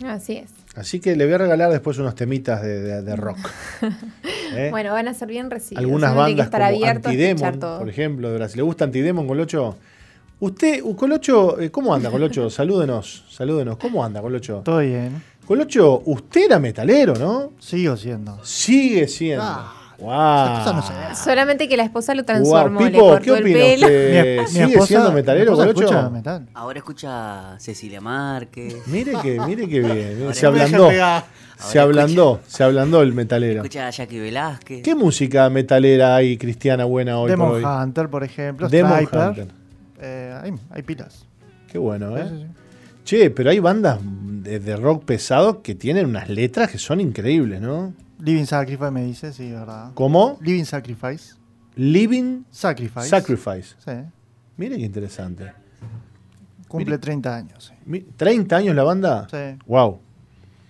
[0.06, 0.51] Así es.
[0.76, 3.38] Así que le voy a regalar después unos temitas de, rock.
[4.53, 4.67] ¿Eh?
[4.71, 5.84] Bueno, van a ser bien recibidos.
[5.84, 8.57] Algunas bandas como Antidemon, por ejemplo, de Brasil.
[8.57, 9.78] ¿Le gusta Antidemon, Colocho?
[10.39, 12.49] Usted, Colocho, eh, ¿cómo anda, Colocho?
[12.51, 13.78] Salúdenos, salúdenos.
[13.78, 14.61] ¿Cómo anda, Colocho?
[14.65, 15.21] Todo bien.
[15.47, 17.53] Colocho, usted era metalero, ¿no?
[17.59, 18.43] Sigo siendo.
[18.43, 19.43] Sigue siendo.
[19.43, 19.74] Ah.
[20.00, 20.82] Wow.
[21.16, 23.88] Solamente que la esposa lo transformó, le cortó el pelo.
[23.88, 26.48] Mi, ¿Sigue siendo metalero, escucha metal.
[26.54, 28.76] Ahora escucha Cecilia Márquez.
[28.88, 30.34] Mire que, mire que bien.
[30.34, 30.89] se ablandó.
[31.58, 33.62] Se ablandó, se ablandó el metalero.
[33.62, 34.84] Escucha a Jackie Velázquez.
[34.84, 37.64] ¿Qué música metalera hay cristiana buena hoy Demon por hoy?
[37.64, 38.68] Hunter, por ejemplo.
[38.68, 39.48] Demon Hunter.
[40.02, 41.26] Eh, hay, hay, pilas.
[41.72, 42.48] Qué bueno, ¿eh?
[43.06, 47.93] Che, pero hay bandas de rock pesado que tienen unas letras que son increíbles, ¿no?
[48.20, 49.91] Living Sacrifice me dice, sí, ¿verdad?
[49.93, 50.38] ¿Cómo?
[50.41, 51.36] Living Sacrifice.
[51.76, 53.07] Living Sacrifice.
[53.07, 53.76] Sacrifice.
[53.84, 53.91] Sí.
[54.57, 55.51] Mire qué interesante.
[56.68, 57.74] Cumple 30 años.
[57.86, 58.05] Sí.
[58.18, 59.28] ¿30 años la banda?
[59.30, 59.59] Sí.
[59.66, 59.99] Wow.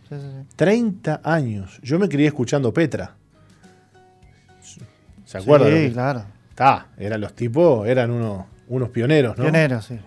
[0.10, 0.48] Sí, sí, sí.
[0.56, 1.80] 30 años.
[1.82, 3.16] Yo me crié escuchando Petra.
[5.26, 5.72] ¿Se acuerdan?
[5.72, 6.26] Sí, claro.
[6.50, 9.44] Está, eran los tipos, eran unos, unos pioneros, ¿no?
[9.44, 10.00] Pioneros, sí.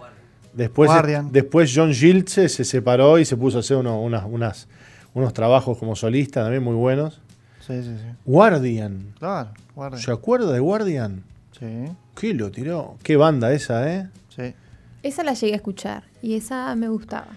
[0.55, 0.91] Después,
[1.30, 4.68] después John Giltze se separó y se puso a hacer unas, unas
[5.14, 7.20] unos trabajos como solista también muy buenos.
[7.69, 8.16] Sí, sí, sí.
[8.25, 9.12] Guardian.
[9.19, 10.03] Claro, Guardian.
[10.03, 11.23] ¿Se acuerda de Guardian?
[11.59, 11.85] Sí.
[12.19, 12.97] ¿Qué lo tiró?
[13.03, 14.09] Qué banda esa, ¿eh?
[14.35, 14.55] Sí.
[15.03, 17.29] Esa la llegué a escuchar y esa me gustaba.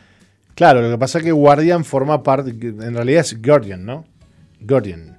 [0.56, 4.06] Claro, lo que pasa es que Guardian forma parte, en realidad es Guardian, ¿no?
[4.62, 5.18] Guardian.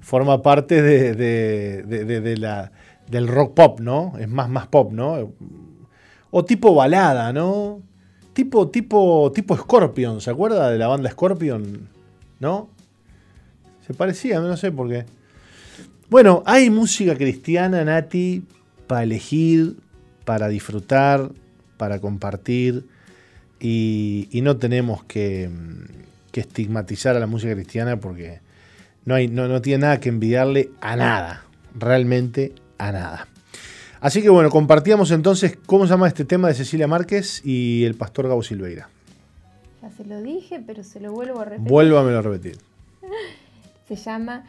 [0.00, 2.70] Forma parte de, de, la,
[3.08, 4.12] del rock pop, ¿no?
[4.18, 5.32] Es más, más pop, ¿no?
[6.30, 7.80] O tipo balada, ¿no?
[8.34, 11.88] Tipo, tipo, tipo Scorpion, ¿se acuerda de la banda Scorpion?
[12.38, 12.68] ¿No?
[13.90, 15.04] Se parecía, no sé por qué.
[16.10, 18.44] Bueno, hay música cristiana, Nati,
[18.86, 19.78] para elegir,
[20.24, 21.32] para disfrutar,
[21.76, 22.86] para compartir.
[23.58, 25.50] y, no tenemos que,
[26.32, 28.38] estigmatizar a la música cristiana porque
[29.06, 31.44] no, hay, no, no tiene nada que envidiarle a nada,
[31.76, 33.26] realmente a nada.
[34.00, 37.96] Así que bueno, compartíamos entonces cómo se llama este tema de Cecilia Márquez y el
[37.96, 38.88] pastor Gabo Silveira.
[39.82, 41.68] Ya se lo dije, pero se lo vuelvo a repetir.
[41.68, 42.56] Vuélvamelo a repetir.
[43.96, 44.44] se llama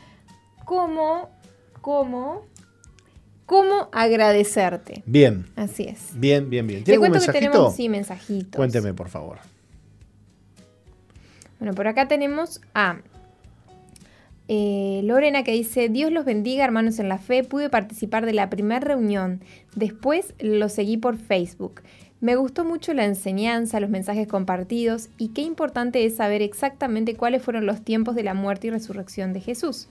[0.66, 1.30] ¿Cómo,
[1.82, 2.46] cómo,
[3.46, 5.04] cómo agradecerte?
[5.06, 5.46] Bien.
[5.56, 6.10] Así es.
[6.14, 6.84] Bien, bien, bien.
[6.84, 7.34] ¿Tiene un mensajito?
[7.34, 8.58] que tenemos, sí, mensajitos.
[8.58, 9.40] Cuénteme, por favor.
[11.60, 13.02] Bueno, por acá tenemos a
[14.48, 18.50] eh, Lorena que dice, Dios los bendiga hermanos en la fe, pude participar de la
[18.50, 19.42] primera reunión,
[19.76, 21.82] después lo seguí por Facebook.
[22.22, 27.42] Me gustó mucho la enseñanza, los mensajes compartidos y qué importante es saber exactamente cuáles
[27.42, 29.88] fueron los tiempos de la muerte y resurrección de Jesús,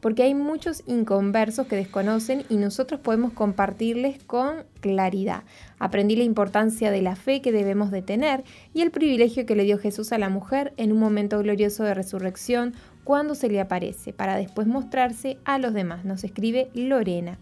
[0.00, 5.42] porque hay muchos inconversos que desconocen y nosotros podemos compartirles con claridad.
[5.80, 9.64] Aprendí la importancia de la fe que debemos de tener y el privilegio que le
[9.64, 14.12] dio Jesús a la mujer en un momento glorioso de resurrección, cuando se le aparece,
[14.12, 16.04] para después mostrarse a los demás.
[16.04, 17.38] Nos escribe Lorena.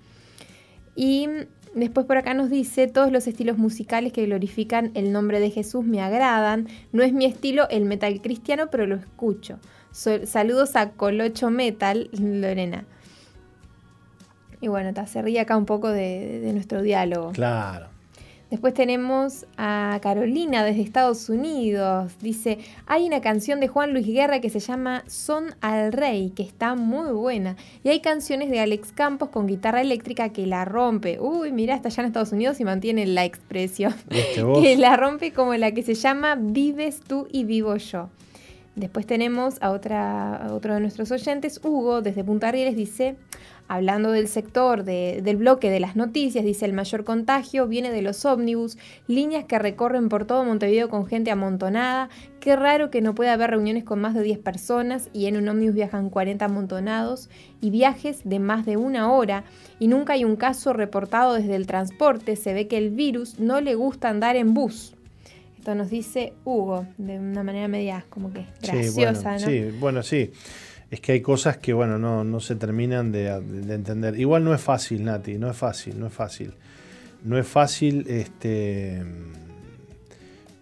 [0.96, 1.28] Y
[1.74, 5.84] después por acá nos dice, todos los estilos musicales que glorifican el nombre de Jesús
[5.84, 6.68] me agradan.
[6.92, 9.58] No es mi estilo el metal cristiano, pero lo escucho.
[9.92, 12.84] saludos a Colocho Metal, Lorena.
[14.60, 17.32] Y bueno, te se ríe acá un poco de nuestro diálogo.
[17.32, 17.89] Claro.
[18.50, 22.12] Después tenemos a Carolina desde Estados Unidos.
[22.20, 26.42] Dice, hay una canción de Juan Luis Guerra que se llama Son al Rey, que
[26.42, 27.54] está muy buena.
[27.84, 31.20] Y hay canciones de Alex Campos con guitarra eléctrica que la rompe.
[31.20, 33.94] Uy, mira, está allá en Estados Unidos y mantiene la expresión.
[34.08, 38.10] que la rompe como la que se llama Vives tú y vivo yo.
[38.74, 43.16] Después tenemos a, otra, a otro de nuestros oyentes, Hugo, desde Punta Rieles, dice,
[43.70, 48.24] hablando del sector del bloque de las noticias, dice el mayor contagio viene de los
[48.24, 52.08] ómnibus, líneas que recorren por todo Montevideo con gente amontonada.
[52.40, 55.48] Qué raro que no pueda haber reuniones con más de 10 personas y en un
[55.48, 59.44] ómnibus viajan 40 amontonados y viajes de más de una hora
[59.78, 62.34] y nunca hay un caso reportado desde el transporte.
[62.34, 64.96] Se ve que el virus no le gusta andar en bus.
[65.58, 69.46] Esto nos dice Hugo, de una manera media como que graciosa, ¿no?
[69.46, 70.32] Sí, bueno, sí
[70.90, 74.18] es que hay cosas que, bueno, no, se terminan de, entender.
[74.18, 76.52] Igual no es fácil, Nati, no es fácil, no es fácil.
[77.22, 79.02] No es fácil este,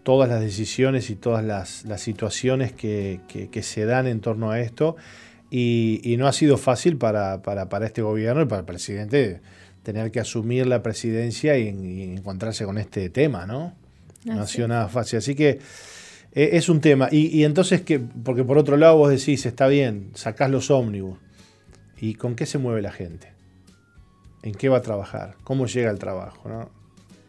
[0.03, 3.21] todas las decisiones y todas las, situaciones que,
[3.63, 4.97] se dan en torno a esto.
[5.51, 7.41] Y, no ha sido fácil para,
[7.85, 9.41] este gobierno y para el presidente
[9.83, 11.69] tener que asumir la presidencia y,
[12.17, 13.73] encontrarse con este tema, ¿no?
[14.27, 15.21] No ha sido nada fácil.
[15.21, 15.61] Así que
[16.33, 17.09] eh, es un tema.
[17.11, 21.19] Y, entonces, que, porque por otro lado vos decís, está bien, sacás los ómnibus.
[22.01, 23.33] ¿Y con qué se mueve la gente?
[24.43, 25.35] ¿En qué va a trabajar?
[25.43, 26.49] ¿Cómo llega al trabajo?
[26.49, 26.71] ¿no?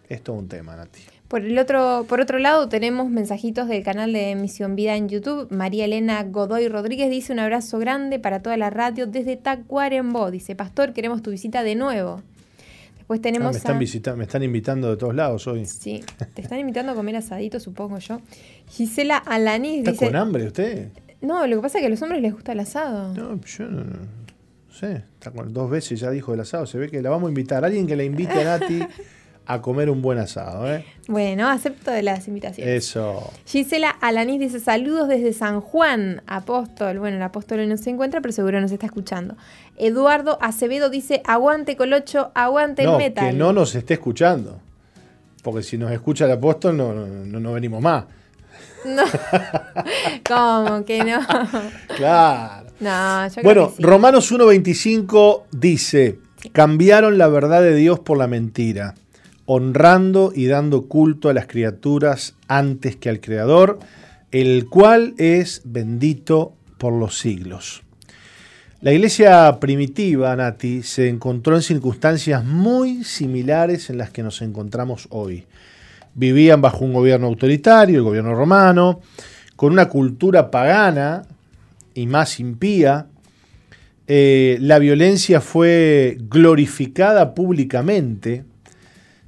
[0.08, 1.02] Es todo un tema, Nati.
[1.28, 5.52] Por, el otro, por otro lado, tenemos mensajitos del canal de Misión Vida en YouTube.
[5.52, 10.32] María Elena Godoy Rodríguez dice un abrazo grande para toda la radio desde Tacuarembó.
[10.32, 12.24] Dice, Pastor, queremos tu visita de nuevo.
[13.10, 13.47] Pues tenemos.
[13.47, 15.66] Ah, me, están me están invitando de todos lados hoy.
[15.66, 16.03] Sí,
[16.36, 18.22] te están invitando a comer asadito, supongo yo.
[18.68, 20.89] Gisela Alanis ¿Está con hambre usted?
[21.20, 23.12] No, lo que pasa es que a los hombres les gusta el asado.
[23.16, 25.05] No, yo no, no sé.
[25.16, 26.68] Está con, dos veces ya dijo el asado.
[26.68, 27.66] Se ve que la vamos a invitar.
[27.66, 28.80] Alguien que la invite a Nati
[29.50, 30.72] a comer un buen asado.
[30.72, 30.86] ¿eh?
[31.08, 32.72] Bueno, acepto de las invitaciones.
[32.72, 33.34] Eso.
[33.47, 37.00] Gisela Alanis dice saludos desde San Juan, apóstol.
[37.00, 39.36] Bueno, el apóstol no se encuentra, pero seguro nos está escuchando.
[39.76, 43.32] Eduardo Acevedo dice aguante Colocho, aguante el metal.
[43.32, 44.60] Que no nos esté escuchando.
[45.41, 48.06] Porque si nos escucha el apóstol no, no, no venimos más.
[48.86, 49.02] No.
[50.28, 51.22] ¿Cómo que no?
[51.97, 52.68] Claro.
[52.80, 56.20] No, yo bueno, Romanos 1.25 dice,
[56.52, 58.93] cambiaron la verdad de Dios por la mentira
[59.52, 63.80] honrando y dando culto a las criaturas antes que al Creador,
[64.32, 67.82] el cual es bendito por los siglos.
[68.82, 75.08] La iglesia primitiva, Nati, se encontró en circunstancias muy similares en las que nos encontramos
[75.10, 75.45] hoy.
[76.14, 79.02] Vivían bajo un gobierno autoritario, el gobierno romano,
[79.56, 81.24] con una cultura pagana
[81.95, 83.08] y más impía.
[84.06, 88.43] Eh, la violencia fue glorificada públicamente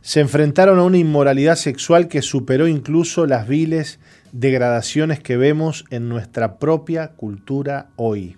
[0.02, 4.00] se enfrentaron a una inmoralidad sexual que superó incluso las viles
[4.32, 8.38] degradaciones que vemos en nuestra propia cultura hoy.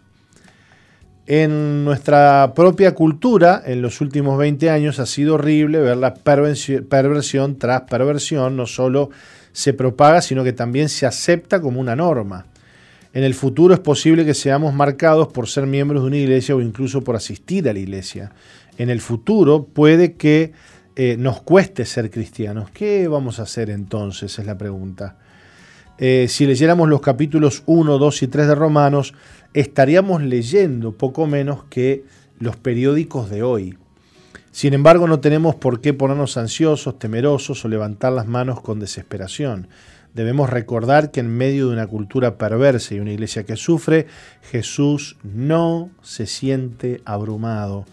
[1.26, 7.57] En nuestra propia cultura, en los últimos 20 años, ha sido horrible ver la perversión
[7.57, 9.09] tras perversión, no solo
[9.53, 12.47] se propaga, sino que también se acepta como una norma.
[13.14, 16.61] En el futuro es posible que seamos marcados por ser miembros de una iglesia o
[16.61, 18.32] incluso por asistir a la iglesia.
[18.78, 20.51] En el futuro puede que
[20.95, 22.69] eh, nos cueste ser cristianos.
[22.71, 24.37] ¿Qué vamos a hacer entonces?
[24.37, 25.17] Es la pregunta.
[25.97, 29.13] eh, si leyéramos los capítulos 1, 2 y 3 de Romanos,
[29.53, 32.03] estaríamos leyendo poco menos que
[32.39, 33.77] los periódicos de hoy.
[34.51, 39.67] Sin embargo, no tenemos por qué ponernos ansiosos, temerosos o levantar las manos con desesperación.
[40.13, 44.05] Debemos recordar que en medio de una cultura perversa y una iglesia que sufre,
[44.51, 47.85] Jesús no se siente abrumado.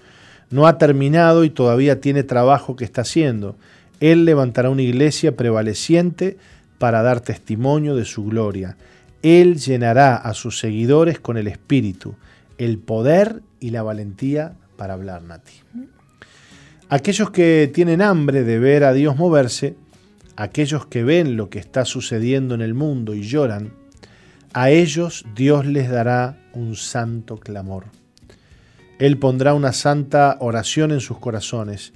[0.51, 3.57] No ha terminado y todavía tiene trabajo que está haciendo.
[4.01, 6.37] Él levantará una iglesia prevaleciente
[6.79, 8.77] para dar testimonio de su gloria.
[9.23, 12.15] Él llenará a sus seguidores con el espíritu,
[12.59, 15.53] el poder y la valentía para hablar, Nati.
[16.89, 19.77] Aquellos que tienen hambre de ver a Dios moverse,
[20.37, 23.73] aquellos que ven lo que está sucediendo en el mundo y lloran,
[24.53, 27.85] a ellos Dios les dará un santo clamor.
[29.01, 31.95] Él pondrá una santa oración en sus corazones.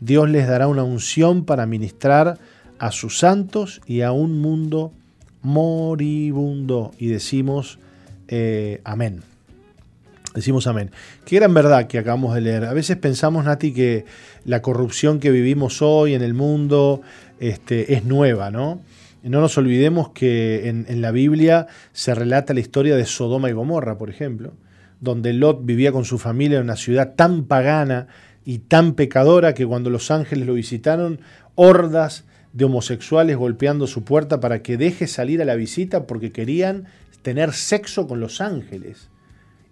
[0.00, 2.38] Dios les dará una unción para ministrar
[2.78, 4.90] a sus santos y a un mundo
[5.42, 6.92] moribundo.
[6.98, 7.78] Y decimos
[8.28, 9.22] eh, amén.
[10.34, 10.90] Decimos amén.
[11.26, 12.64] Qué gran verdad que acabamos de leer.
[12.64, 14.06] A veces pensamos, Nati, que
[14.46, 17.02] la corrupción que vivimos hoy en el mundo
[17.38, 18.80] este, es nueva, ¿no?
[19.22, 23.52] No nos olvidemos que en, en, la Biblia se relata la historia de Sodoma y
[23.52, 24.52] Gomorra, por ejemplo,
[25.00, 28.08] donde Lot vivía con su familia en una ciudad tan pagana
[28.44, 31.20] y tan pecadora que cuando los ángeles lo visitaron,
[31.54, 36.86] hordas de homosexuales golpeando su puerta para que deje salir a la visita porque querían
[37.22, 39.08] tener sexo con los ángeles.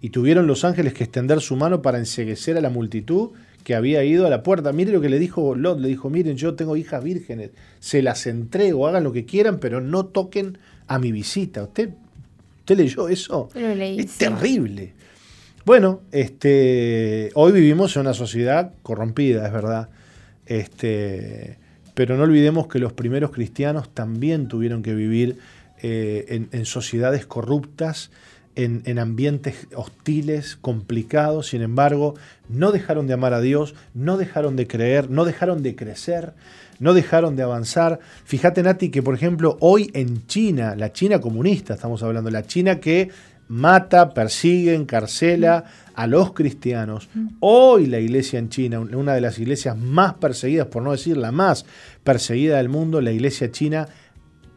[0.02, 3.30] Y tuvieron los ángeles que extender su mano para enseguecer a la multitud
[3.64, 4.72] que había ido a la puerta.
[4.72, 8.26] Mire lo que le dijo Lot, le dijo, miren, yo tengo hijas vírgenes, se las
[8.26, 11.62] entrego, hagan lo que quieran, pero no toquen a mi visita.
[11.62, 11.90] ¿Usted,
[12.58, 13.48] usted leyó eso?
[13.54, 14.92] es terrible.
[15.64, 19.88] Bueno, este, hoy vivimos en una sociedad corrompida, es verdad.
[20.44, 21.56] Este,
[21.94, 25.38] pero no olvidemos que los primeros cristianos también tuvieron que vivir
[25.80, 28.10] eh, en, sociedades corruptas,
[28.56, 32.14] en, ambientes hostiles, complicados, sin embargo,
[32.50, 36.34] no dejaron de amar a Dios, no dejaron de creer, no dejaron de crecer,
[36.78, 38.00] no dejaron de avanzar.
[38.26, 42.80] Fíjate, Nati, que por ejemplo, hoy en China, la China comunista, estamos hablando, la China
[42.80, 43.08] que
[43.48, 45.64] mata, persigue, encarcela
[45.94, 47.08] a los cristianos.
[47.40, 51.32] Hoy la iglesia en China, una de las iglesias más perseguidas, por no decir la
[51.32, 51.66] más
[52.02, 53.88] perseguida del mundo, la iglesia china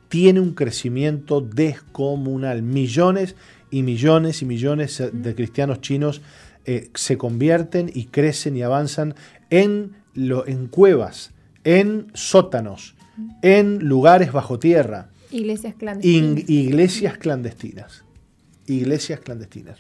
[0.10, 2.64] tiene un crecimiento descomunal.
[2.64, 3.36] Millones
[3.70, 6.22] y millones y millones de cristianos chinos
[6.66, 9.16] eh, se convierten y crecen y avanzan
[9.50, 11.32] en, lo, en cuevas,
[11.64, 12.96] en sótanos,
[13.42, 15.10] en lugares bajo tierra.
[15.30, 16.50] Iglesias clandestinas.
[16.50, 18.07] iglesias clandestinas
[18.68, 19.80] iglesias clandestinas.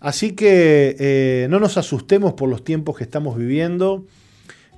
[0.00, 4.04] Así que eh, no nos asustemos por los tiempos que estamos viviendo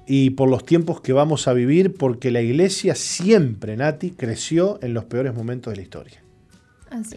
[0.06, 4.94] y por los tiempos que vamos a vivir, porque la iglesia siempre, Nati, creció en
[4.94, 6.22] los peores momentos de la historia.
[6.90, 7.16] Así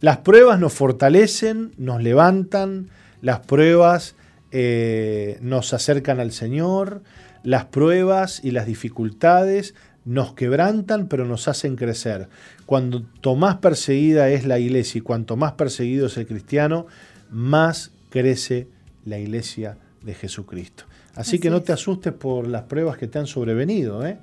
[0.00, 2.88] Las pruebas nos fortalecen, nos levantan,
[3.20, 4.14] las pruebas
[4.52, 7.02] eh, nos acercan al Señor,
[7.42, 12.28] las pruebas y las dificultades nos quebrantan, pero nos hacen crecer.
[12.70, 16.86] Cuanto más perseguida es la iglesia y cuanto más perseguido es el cristiano,
[17.28, 18.68] más crece
[19.04, 20.84] la iglesia de Jesucristo.
[21.16, 24.18] Así, que no te asustes por las pruebas que te han sobrevenido, ¿eh?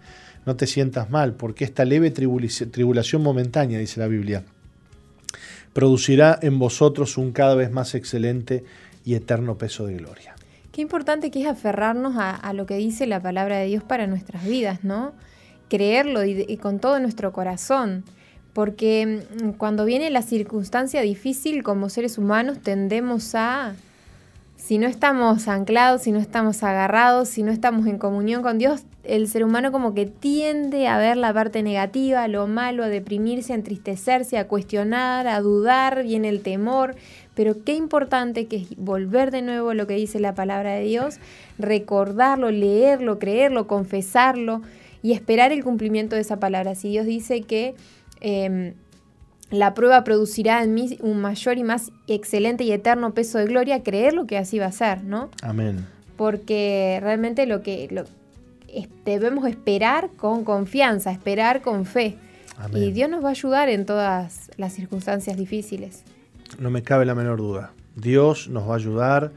[0.46, 4.46] no te sientas mal, porque esta leve tribulación momentánea, dice la Biblia,
[5.74, 8.64] producirá en vosotros un cada vez más excelente
[9.04, 10.36] y eterno peso de gloria.
[10.72, 14.08] Qué importante que es aferrarnos a, a lo que dice la palabra de Dios para
[14.08, 15.12] nuestras vidas, ¿no?
[15.70, 18.04] creerlo y, con todo nuestro corazón.
[18.58, 23.76] Porque mm, cuando viene la circunstancia difícil como seres humanos tendemos a,
[24.56, 28.82] si no estamos anclados, si no estamos agarrados, si no estamos en comunión con Dios,
[29.04, 33.54] el ser humano como que tiende a ver la parte negativa, lo malo, a deprimirse,
[33.54, 36.96] a entristecerse, a cuestionar, a dudar, viene el temor.
[37.36, 40.84] Pero qué importante que es volver de nuevo a lo que dice la palabra de
[40.84, 41.20] Dios,
[41.60, 44.64] recordarlo, leerlo, creerlo, confesarlo
[45.04, 46.74] y esperar el cumplimiento de esa palabra.
[46.74, 47.76] Si Dios dice que
[48.22, 48.74] em,
[49.50, 53.84] la prueba producirá en mí un mayor y más excelente y eterno peso de gloria,
[53.84, 55.30] creer lo que así va a ser, ¿no?
[55.42, 55.86] Amén.
[56.18, 58.04] Porque realmente lo que lo,
[59.06, 62.18] debemos esperar con confianza, esperar con fe.
[62.74, 66.04] Y Dios nos va a ayudar en todas las circunstancias difíciles.
[66.58, 67.72] No me cabe la menor duda.
[67.96, 69.32] Dios nos va a ayudar,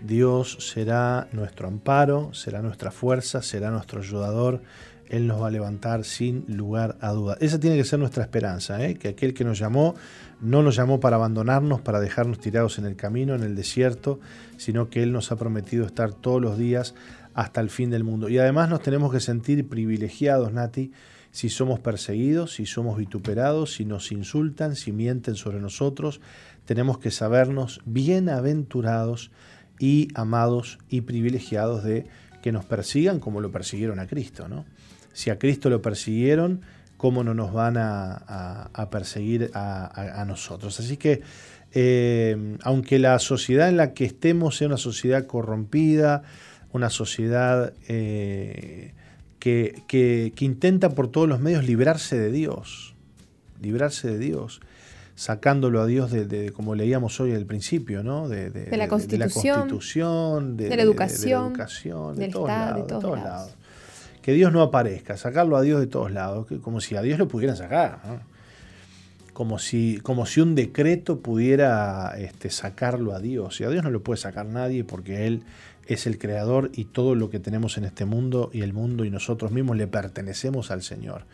[0.00, 4.60] Dios será nuestro amparo, será nuestra fuerza, será nuestro ayudador
[5.08, 7.36] él nos va a levantar sin lugar a duda.
[7.40, 8.94] Esa tiene que ser nuestra esperanza, ¿eh?
[8.94, 9.94] que aquel que nos llamó
[10.40, 14.20] no nos llamó para abandonarnos, para dejarnos tirados en el camino, en el desierto,
[14.56, 16.94] sino que Él nos ha prometido estar todos los días
[17.34, 18.28] hasta el fin del mundo.
[18.28, 20.92] Y además nos tenemos que sentir privilegiados, Nati,
[21.30, 26.20] si somos perseguidos, si somos vituperados, si nos insultan, si mienten sobre nosotros,
[26.64, 29.32] tenemos que sabernos bienaventurados
[29.80, 32.06] y amados y privilegiados de
[32.40, 34.48] que nos persigan como lo persiguieron a Cristo.
[34.48, 34.64] ¿no?
[35.14, 36.60] Si a Cristo lo persiguieron,
[36.98, 40.78] ¿cómo no nos van a, perseguir a, nosotros?
[40.80, 41.22] Así que,
[41.72, 46.22] eh, aunque la sociedad en la que estemos sea una sociedad corrompida,
[46.72, 48.92] una sociedad eh,
[49.38, 52.94] que, intenta por todos los medios librarse de Dios,
[53.60, 54.60] librarse de Dios,
[55.14, 58.28] sacándolo a Dios de, como leíamos hoy al principio, ¿no?
[58.28, 61.52] De, la constitución, de, la educación,
[62.16, 63.54] de, todos, lados,
[64.24, 67.28] Que Dios no aparezca, sacarlo a Dios de todos lados, como si a Dios lo
[67.28, 68.22] pudieran sacar.
[69.34, 73.60] Como si, como si un decreto pudiera este, sacarlo a Dios.
[73.60, 75.42] Y a Dios no lo puede sacar nadie porque Él
[75.86, 79.10] es el creador y todo lo que tenemos en este mundo y el mundo y
[79.10, 81.26] nosotros mismos le pertenecemos al Señor.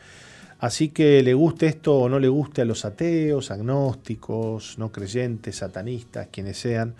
[0.58, 5.54] Así que le guste esto o no le guste a los ateos, agnósticos, no creyentes,
[5.54, 6.94] satanistas, quienes sean,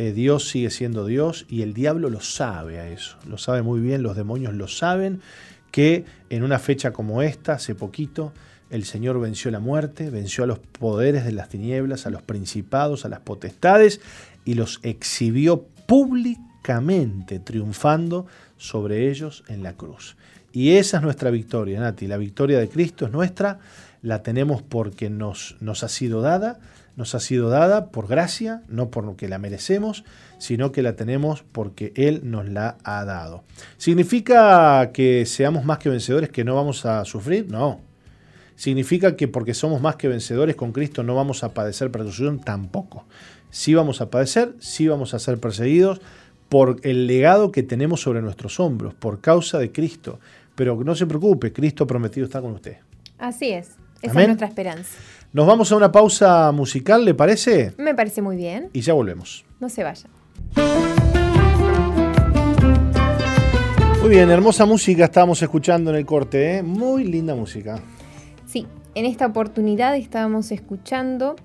[0.00, 3.80] eh, Dios sigue siendo Dios y el diablo lo sabe a eso, lo sabe muy
[3.80, 5.20] bien, los demonios lo saben,
[5.72, 8.32] que en una fecha como esta, hace poquito,
[8.70, 13.04] el Señor venció la muerte, venció a los poderes de las tinieblas, a los principados,
[13.04, 14.00] a las potestades
[14.46, 18.26] y los exhibió públicamente triunfando
[18.56, 20.16] sobre ellos en la cruz.
[20.50, 22.06] Y esa es nuestra victoria, Nati.
[22.06, 23.58] La victoria de Cristo es nuestra,
[24.00, 26.58] la tenemos porque nos, nos ha sido dada,
[27.00, 30.04] nos ha sido dada por gracia, no porque la merecemos,
[30.36, 33.42] sino que la tenemos porque Él nos la ha dado.
[33.78, 37.50] ¿Significa que seamos más que vencedores que no vamos a sufrir?
[37.50, 37.80] No.
[38.54, 42.38] ¿Significa que porque somos más que vencedores con Cristo no vamos a padecer persecución?
[42.38, 43.06] Tampoco.
[43.48, 46.02] Sí vamos a padecer, sí vamos a ser perseguidos,
[46.50, 50.20] por el legado que tenemos sobre nuestros hombros, por causa de Cristo.
[50.54, 52.76] Pero no se preocupe, Cristo prometido está con usted.
[53.16, 53.70] Así es,
[54.02, 54.98] esa es nuestra esperanza.
[55.32, 57.72] Nos vamos a una pausa musical, ¿le parece?
[57.78, 58.68] Me parece muy bien.
[58.72, 59.44] Y ya volvemos.
[59.60, 60.08] No se vaya.
[64.00, 66.62] Muy bien, hermosa música estábamos escuchando en el corte, ¿eh?
[66.62, 67.80] muy linda música.
[68.46, 71.36] Sí, en esta oportunidad estábamos escuchando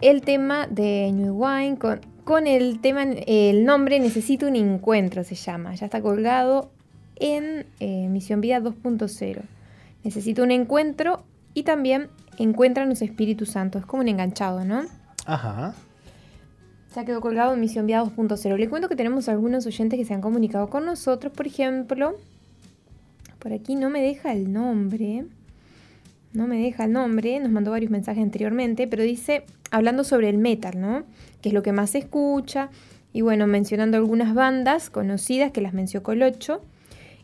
[0.00, 5.36] el tema de New Wine con con el tema, el nombre Necesito un encuentro se
[5.36, 5.76] llama.
[5.76, 6.72] Ya está colgado
[7.14, 9.42] en eh, Misión Vida 2.0.
[10.02, 11.22] Necesito un encuentro
[11.54, 12.08] y también
[12.38, 13.78] Encuéntranos Espíritu Santo.
[13.78, 14.82] Es como un enganchado, ¿no?
[15.24, 15.74] Ajá.
[16.94, 18.56] Ya quedó colgado en Misión Vida 2.0.
[18.56, 21.32] Le cuento que tenemos algunos oyentes que se han comunicado con nosotros.
[21.32, 22.16] Por ejemplo,
[23.38, 25.24] por aquí no me deja el nombre.
[26.32, 27.38] No me deja el nombre.
[27.40, 28.86] Nos mandó varios mensajes anteriormente.
[28.86, 31.04] Pero dice, hablando sobre el metal, ¿no?
[31.46, 32.70] que es lo que más se escucha,
[33.12, 36.60] y bueno, mencionando algunas bandas conocidas que las mencionó Colocho,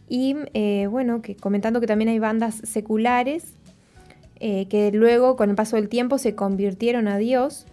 [0.09, 3.55] y eh, bueno, que comentando que también hay bandas seculares
[4.43, 7.67] eh, que luego con el paso del tiempo se convirtieron a Dios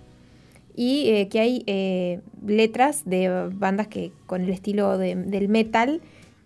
[0.76, 6.02] y eh, que hay letras de bandas que con el estilo del metal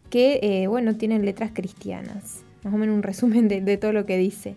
[0.10, 2.44] que bueno tienen letras cristianas.
[2.64, 4.56] Más o menos un resumen de todo lo que dice.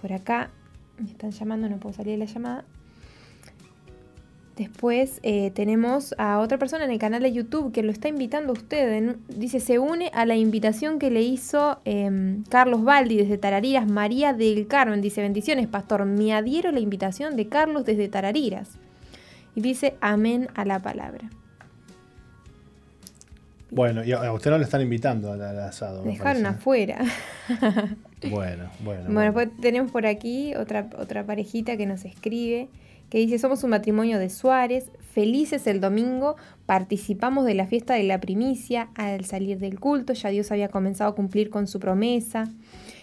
[0.00, 0.50] Por acá
[0.98, 2.64] me están llamando, no puedo salir de la llamada.
[4.62, 8.50] Después eh, tenemos a otra persona en el canal de YouTube que lo está invitando
[8.50, 9.16] a usted.
[9.26, 14.32] Dice, se une a la invitación que le hizo em, Carlos Baldi desde Tarariras, María
[14.32, 15.02] del Carmen.
[15.02, 16.04] Dice, bendiciones, pastor.
[16.04, 18.78] Me adhiero a la invitación de Carlos desde Tarariras.
[19.56, 21.28] Y dice, amén a la palabra.
[23.72, 26.04] Bueno, y a usted no le están invitando al, asado.
[26.04, 27.00] Dejaron afuera.
[28.30, 29.10] bueno, bueno.
[29.10, 32.68] Bueno, pues tenemos por aquí otra, otra parejita que nos escribe
[33.12, 38.04] que dice, somos un matrimonio de Suárez, felices el domingo, participamos de la fiesta de
[38.04, 42.50] la primicia, al salir del culto ya Dios había comenzado a cumplir con su promesa,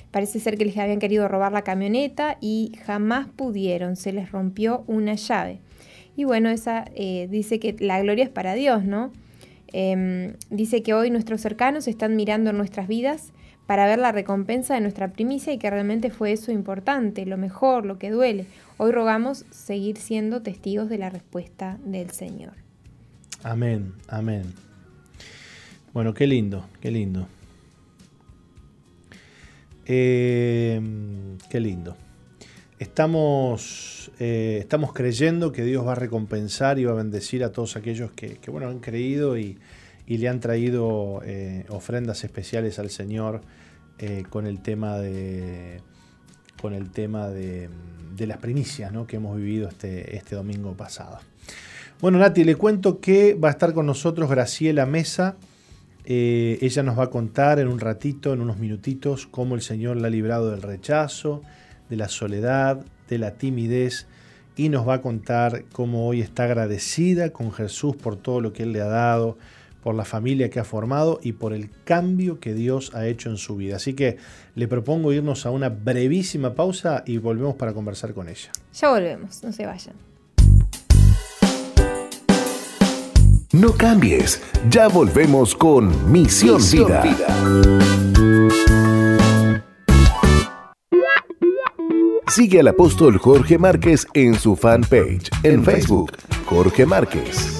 [0.10, 4.84] parece ser que les habían querido robar la camioneta y jamás pudieron, se les rompió
[4.88, 5.60] una llave.
[6.15, 9.11] Y bueno, esa eh, dice que la gloria es para Dios, ¿no?
[9.68, 13.31] Em, dice que hoy nuestros cercanos están mirando nuestras vidas
[13.70, 17.86] para ver la recompensa de nuestra primicia y que realmente fue eso importante, lo mejor,
[17.86, 18.48] lo que duele.
[18.78, 22.54] Hoy rogamos seguir siendo testigos de la respuesta del Señor.
[23.44, 24.56] Amén, amén.
[25.94, 27.28] Bueno, qué lindo, qué lindo.
[29.86, 31.96] Em, qué lindo.
[32.80, 37.76] Estamos, eh, estamos creyendo que Dios va a recompensar y va a bendecir a todos
[37.76, 39.60] aquellos que, bueno, han creído y,
[40.18, 43.41] le han traído eh, ofrendas especiales al Señor
[43.99, 45.81] eh, con el tema de,
[46.61, 47.69] con el tema de
[48.19, 51.19] de las primicias que hemos vivido este, este domingo pasado.
[52.02, 55.38] Bueno, Nati, le cuento que va a estar con nosotros Graciela Mesa
[56.11, 59.98] Eh, ella nos va a contar en un ratito, en unos minutitos, cómo el Señor
[59.98, 61.44] la ha librado del rechazo,
[61.88, 64.07] de la soledad, de la timidez
[64.56, 68.64] y nos va a contar cómo hoy está agradecida con Jesús por todo lo que
[68.64, 69.38] Él le ha dado,
[69.81, 73.38] por la familia que ha formado y por el cambio que Dios ha hecho en
[73.38, 73.77] su vida.
[73.77, 74.18] Así que
[74.56, 78.51] le propongo irnos a una brevísima pausa y volvemos para conversar con ella.
[78.73, 79.95] Ya volvemos, no se vayan.
[83.51, 87.01] No cambies, ya volvemos con Misión, Vida.
[92.27, 96.11] Sigue al apóstol Jorge Márquez en su fanpage en Facebook,
[96.45, 97.60] Jorge Márquez.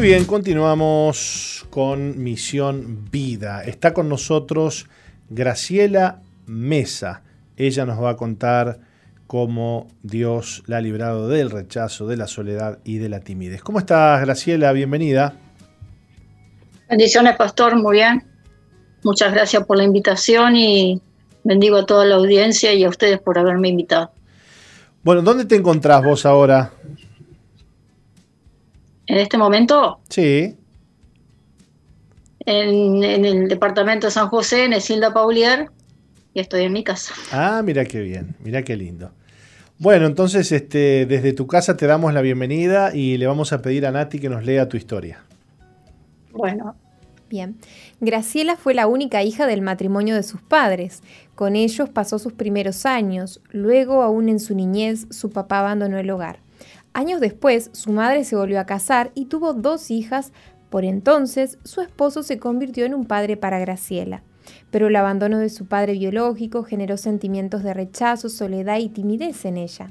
[0.00, 3.62] Bien, continuamos con Misión Vida.
[3.62, 4.86] Está con nosotros
[5.30, 7.22] Graciela Mesa.
[7.56, 8.80] Ella nos va a contar
[9.26, 13.62] cómo Dios la ha librado del rechazo, de la soledad y de la timidez.
[13.62, 14.72] ¿Cómo estás, Graciela?
[14.72, 15.34] Bienvenida.
[16.88, 18.22] Bendiciones, pastor, muy bien.
[19.02, 21.00] Muchas gracias por la invitación y
[21.42, 24.10] bendigo a toda la audiencia y a ustedes por haberme invitado.
[25.02, 26.72] Bueno, ¿dónde te encontrás vos ahora?
[29.06, 30.00] ¿En este momento?
[30.08, 30.56] Sí.
[32.40, 35.70] En, el departamento de San José, en Esilda Paulier,
[36.34, 37.14] y estoy en mi casa.
[37.32, 39.10] Ah, mira qué bien, mira qué lindo.
[39.78, 43.86] Bueno, entonces este, desde tu casa te damos la bienvenida y le vamos a pedir
[43.86, 45.22] a Nati que nos lea tu historia.
[46.32, 46.76] Bueno.
[47.28, 47.56] Bien.
[48.00, 51.02] Graciela fue la única hija del matrimonio de sus padres.
[51.34, 53.40] Con ellos pasó sus primeros años.
[53.50, 56.38] Luego, aún en su niñez, su papá abandonó el hogar.
[56.96, 60.32] Años después, su madre se volvió a casar y tuvo dos hijas.
[60.70, 64.22] Por entonces, su esposo se convirtió en un padre para Graciela.
[64.70, 69.58] Pero el abandono de su padre biológico generó sentimientos de rechazo, soledad y timidez en
[69.58, 69.90] ella.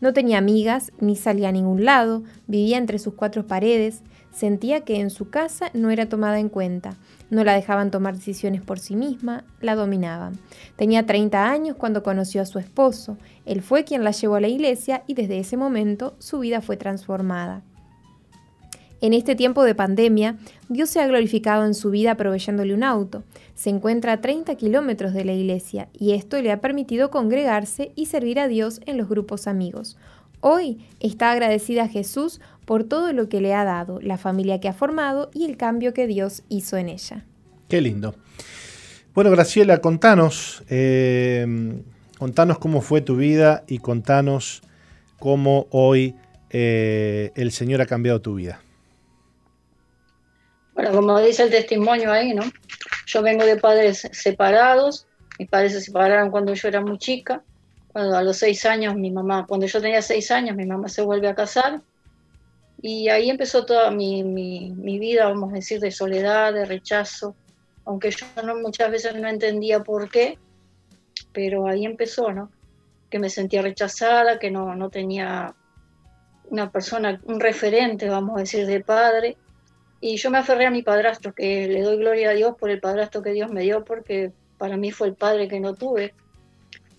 [0.00, 4.00] No tenía amigas, ni salía a ningún lado, vivía entre sus cuatro paredes,
[4.32, 6.96] sentía que en su casa no era tomada en cuenta,
[7.30, 10.38] no la dejaban tomar decisiones por sí misma, la dominaban.
[10.76, 13.18] Tenía 30 años cuando conoció a su esposo.
[13.44, 16.76] Él fue quien la llevó a la iglesia y desde ese momento su vida fue
[16.76, 17.62] transformada.
[19.02, 20.36] En este tiempo de pandemia,
[20.70, 23.24] Dios se ha glorificado en su vida proveyéndole un auto.
[23.54, 28.06] Se encuentra a 30 kilómetros de la iglesia y esto le ha permitido congregarse y
[28.06, 29.98] servir a Dios en los grupos amigos.
[30.40, 34.68] Hoy está agradecida a Jesús por todo lo que le ha dado, la familia que
[34.68, 37.24] ha formado y el cambio que Dios hizo en ella.
[37.68, 38.14] Qué lindo.
[39.14, 41.46] Bueno, Graciela, contanos, eh,
[42.18, 44.62] contanos cómo fue tu vida y contanos
[45.18, 46.14] cómo hoy
[46.50, 48.60] eh, el Señor ha cambiado tu vida.
[50.74, 52.42] Bueno, como dice el testimonio ahí, ¿no?
[53.06, 55.06] Yo vengo de padres separados,
[55.38, 57.42] mis padres se separaron cuando yo era muy chica,
[57.96, 61.28] a los seis años mi mamá, cuando yo tenía seis años mi mamá se vuelve
[61.28, 61.80] a casar
[62.82, 67.34] y ahí empezó toda mi, mi, vida, vamos a decir, de soledad, de rechazo,
[67.84, 70.38] aunque yo no, muchas veces no entendía por qué,
[71.32, 72.50] pero ahí empezó, ¿no?
[73.10, 75.54] Que me sentía rechazada, que no, no tenía
[76.50, 79.36] una persona, un referente, vamos a decir, de padre.
[80.00, 82.80] Y yo me aferré a mi padrastro, que le doy gloria a Dios por el
[82.80, 86.12] padrastro que Dios me dio, porque para mí fue el padre que no tuve.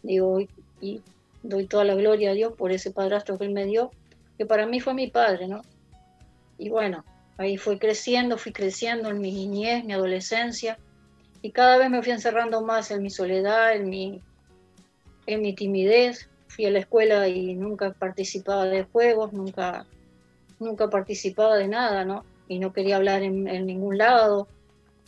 [0.02, 0.40] Digo,
[0.82, 1.02] y
[1.44, 3.92] doy toda la gloria a Dios por ese padrastro que él me dio
[4.38, 5.62] que para mí fue mi padre, ¿no?
[6.58, 7.04] Y bueno,
[7.38, 10.78] ahí fui creciendo, fui creciendo en mi niñez, mi adolescencia,
[11.42, 14.22] y cada vez me fui encerrando más en mi soledad, en mi,
[15.26, 16.30] en mi timidez.
[16.48, 19.86] Fui a la escuela y nunca participaba de juegos, nunca,
[20.60, 22.26] nunca participaba de nada, ¿no?
[22.48, 24.48] Y no quería hablar en, en ningún lado.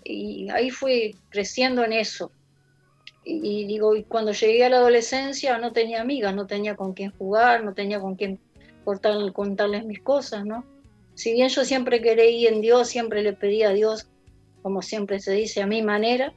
[0.03, 2.31] Y ahí fui creciendo en eso.
[3.29, 7.11] Y, digo, y cuando llegué a la adolescencia no tenía amigas, no tenía con quién
[7.11, 8.39] jugar, no tenía con quién
[9.33, 10.65] contarles mis cosas, ¿no?
[11.13, 14.07] Si bien yo siempre creí en Dios, siempre le pedí a Dios,
[14.61, 16.33] como siempre se dice, a mi manera,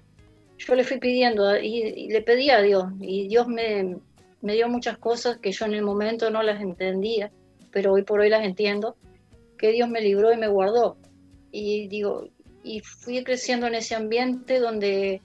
[0.58, 3.96] yo le fui pidiendo y, le pedí a Dios y Dios me,
[4.42, 7.30] me dio muchas cosas que yo en el momento no las entendía,
[7.70, 8.96] pero hoy por hoy las entiendo,
[9.56, 10.96] que Dios me libró y me guardó.
[11.52, 12.28] Y digo,
[12.64, 15.22] y fui creciendo en ese ambiente donde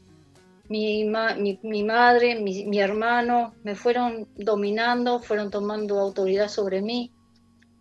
[0.69, 7.11] mi, mi, madre, mi, hermano me fueron dominando, fueron tomando autoridad sobre mí.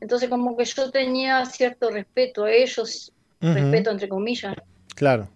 [0.00, 4.54] Entonces como que yo tenía cierto respeto a ellos, respeto entre comillas.
[4.94, 5.28] Claro.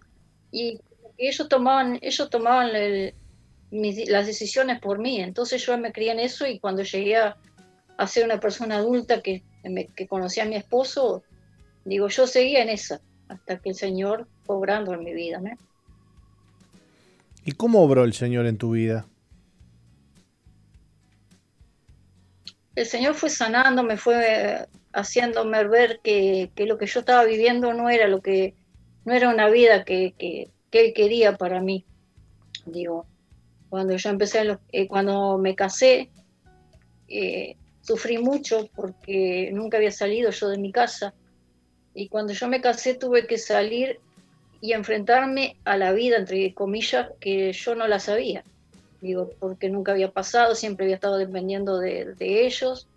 [0.51, 0.79] Y
[1.17, 2.71] ellos tomaban, ellos tomaban
[3.71, 5.19] las decisiones por mí.
[5.19, 7.37] Entonces yo me crié en eso y cuando llegué a,
[8.07, 9.43] ser una persona adulta que,
[9.95, 11.23] que conocía a mi esposo,
[11.85, 15.39] digo, yo seguía en esa hasta que el Señor fue obrando en mi vida.
[15.39, 15.51] ¿no?
[17.43, 19.07] ¿Y cómo obró el Señor en tu vida?
[22.75, 27.89] El Señor fue sanando, me fue haciéndome ver que, lo que yo estaba viviendo no
[27.89, 28.55] era lo que
[29.05, 30.13] no era una vida que,
[30.71, 31.85] Él quería para mí.
[32.65, 33.07] Digo,
[33.69, 36.11] cuando yo empecé, eh, cuando me casé,
[37.07, 41.13] eh, sufrí mucho porque nunca había salido yo de mi casa.
[41.93, 43.99] Y cuando yo me casé tuve que salir
[44.61, 48.43] y enfrentarme a la vida, entre comillas, que yo no la sabía.
[49.01, 52.87] Digo, porque nunca había pasado, siempre había estado dependiendo de, ellos.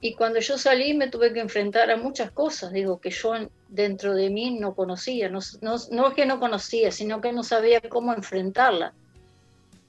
[0.00, 3.34] Y cuando yo salí me tuve que enfrentar a muchas cosas, digo, que yo
[3.68, 5.28] dentro de mí no conocía.
[5.28, 8.92] No, no, no es que no conocía, sino que no sabía cómo enfrentarla.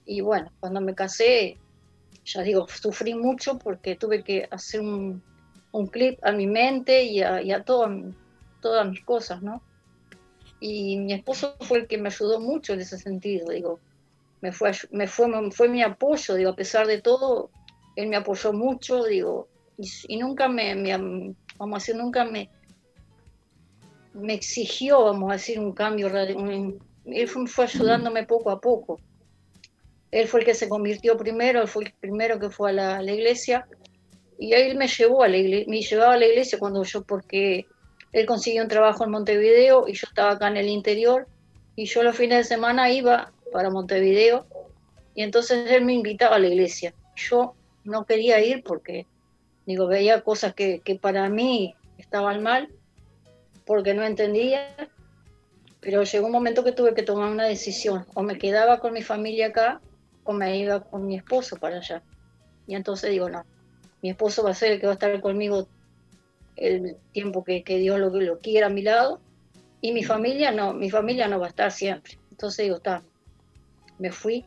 [0.06, 1.58] Y bueno, cuando me casé,
[2.24, 5.24] ya digo, sufrí mucho porque tuve que hacer un,
[5.72, 7.90] un clip a mi mente y a, y a todas
[8.88, 9.64] mis cosas, ¿no?
[10.60, 13.80] Y mi esposo fue el que me ayudó mucho en ese sentido, digo,
[14.42, 17.50] me fue, me fue, fue mi apoyo, digo, a pesar de todo,
[17.96, 22.50] él me apoyó mucho, digo, y, nunca me, vamos a decir, nunca me,
[24.14, 29.00] me exigió, vamos a decir, un cambio, él fue, ayudándome poco a poco.
[30.12, 33.02] Él fue el que se convirtió primero, él fue el primero que fue a la,
[33.02, 33.68] la iglesia,
[34.38, 37.66] y él me llevó a la iglesia, me llevaba a la iglesia cuando yo, porque
[38.16, 41.28] él consiguió un trabajo en Montevideo y yo estaba acá en el interior
[41.76, 44.48] y yo los fines de semana iba para Montevideo
[45.16, 46.94] y entonces él me invitaba a la iglesia.
[47.18, 49.06] Yo no quería ir porque,
[49.66, 52.70] digo, veía cosas que, para mí estaban mal
[53.66, 54.74] porque no entendía,
[55.82, 59.02] pero llegó un momento que tuve que tomar una decisión, o me quedaba con mi
[59.02, 59.82] familia acá
[60.24, 62.02] o me iba con mi esposo para allá.
[62.66, 63.46] Y entonces digo, no,
[64.02, 65.68] mi esposo va a ser el que va a estar conmigo
[66.56, 69.20] el tiempo que, Dios lo, lo quiera a mi lado.
[69.82, 72.18] Y mi familia no, mi familia no va a estar siempre.
[72.32, 73.04] Entonces digo, está,
[74.00, 74.46] me fui.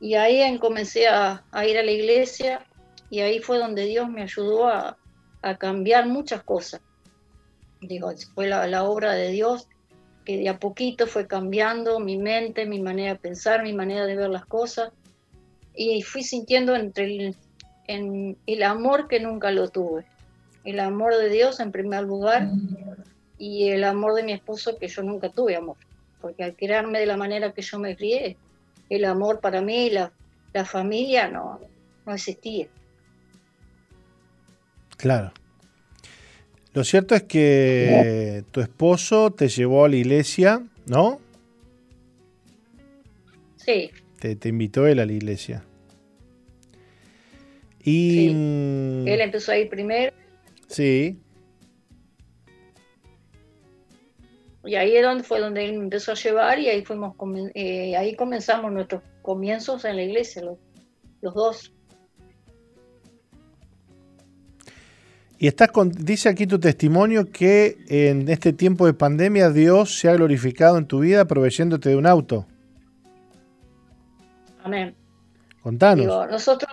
[0.00, 2.64] Y ahí comencé a, ir a la iglesia
[3.10, 4.96] y ahí fue donde Dios me ayudó a,
[5.58, 6.82] cambiar muchas cosas.
[7.80, 9.68] Digo, fue la, obra de Dios
[10.24, 14.14] que de a poquito fue cambiando mi mente, mi manera de pensar, mi manera de
[14.14, 14.92] ver las cosas.
[15.74, 17.36] Y fui sintiendo entre el,
[17.86, 20.04] en, el amor que nunca lo tuve
[20.68, 22.50] el amor de Dios en primer lugar
[23.38, 25.78] y el amor de mi esposo que yo nunca tuve amor,
[26.20, 28.36] porque al criarme de la manera que yo me crié,
[28.90, 30.12] el amor para mí, la,
[30.52, 31.58] la familia no,
[32.04, 32.66] no existía.
[34.98, 35.32] Claro.
[36.74, 41.18] Lo cierto es que tu esposo te llevó a la iglesia, ¿no?
[43.56, 43.90] Sí.
[44.20, 45.64] Te, te invitó él a la iglesia.
[47.82, 48.28] Y...
[48.28, 50.12] Él empezó a ir primero
[50.68, 51.18] Sí.
[54.64, 57.14] Y ahí es donde fue donde él me empezó a llevar y ahí fuimos
[57.54, 61.72] eh, ahí comenzamos nuestros comienzos en la iglesia, los, dos.
[65.38, 70.10] Y estás con, dice aquí tu testimonio que en este tiempo de pandemia Dios se
[70.10, 72.46] ha glorificado en tu vida proveyéndote de un auto.
[74.62, 74.94] Amén.
[75.62, 76.28] Contanos.
[76.30, 76.70] nosotros,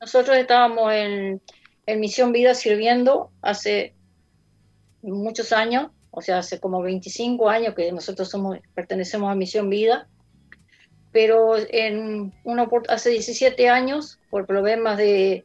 [0.00, 1.40] nosotros estábamos en,
[1.92, 3.94] en Misión Vida sirviendo hace
[5.02, 10.08] muchos años, o sea, hace como 25 años que nosotros somos, pertenecemos a Misión Vida,
[11.12, 12.32] pero en
[12.88, 15.44] hace 17 años, por problemas de,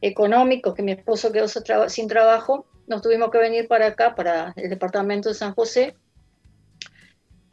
[0.00, 1.48] económicos, que mi esposo quedó
[1.88, 5.96] sin trabajo, nos tuvimos que venir para acá, para el departamento de San José,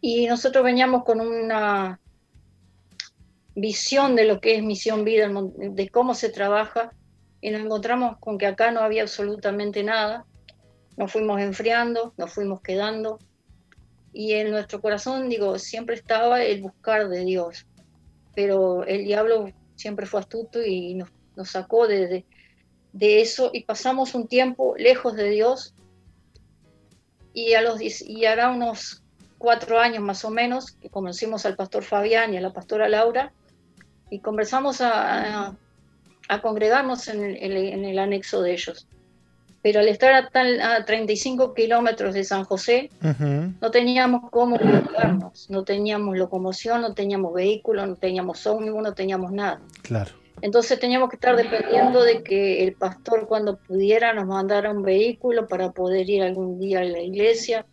[0.02, 1.99] y nosotros veníamos con una
[3.56, 6.91] visión de lo que es Misión Vida, de cómo se trabaja,
[7.41, 10.26] y nos encontramos con que acá no había absolutamente nada.
[10.95, 13.19] Nos fuimos enfriando, nos fuimos quedando
[14.13, 17.65] y en nuestro corazón, digo, siempre estaba el buscar de Dios.
[18.35, 21.09] pero el diablo siempre fue astuto y nos,
[21.49, 22.26] sacó de,
[22.93, 25.73] de, eso y pasamos un tiempo lejos de Dios
[27.34, 29.03] y, a los, y hará unos
[29.38, 33.34] cuatro años más o menos que conocimos al pastor Fabián y a la pastora Laura
[34.09, 35.55] y conversamos a, a,
[36.39, 38.87] congregarnos en el, anexo de ellos.
[39.61, 42.89] Pero al estar a, a 35 kilómetros de San José,
[43.59, 49.31] no teníamos cómo congregarnos, no teníamos locomoción, no teníamos vehículo, no teníamos ómnibus, no teníamos
[49.31, 49.61] nada.
[49.81, 50.11] Claro.
[50.41, 55.47] Entonces teníamos que estar dependiendo de que el pastor cuando pudiera nos mandara un vehículo
[55.47, 57.65] para poder ir algún día a la iglesia,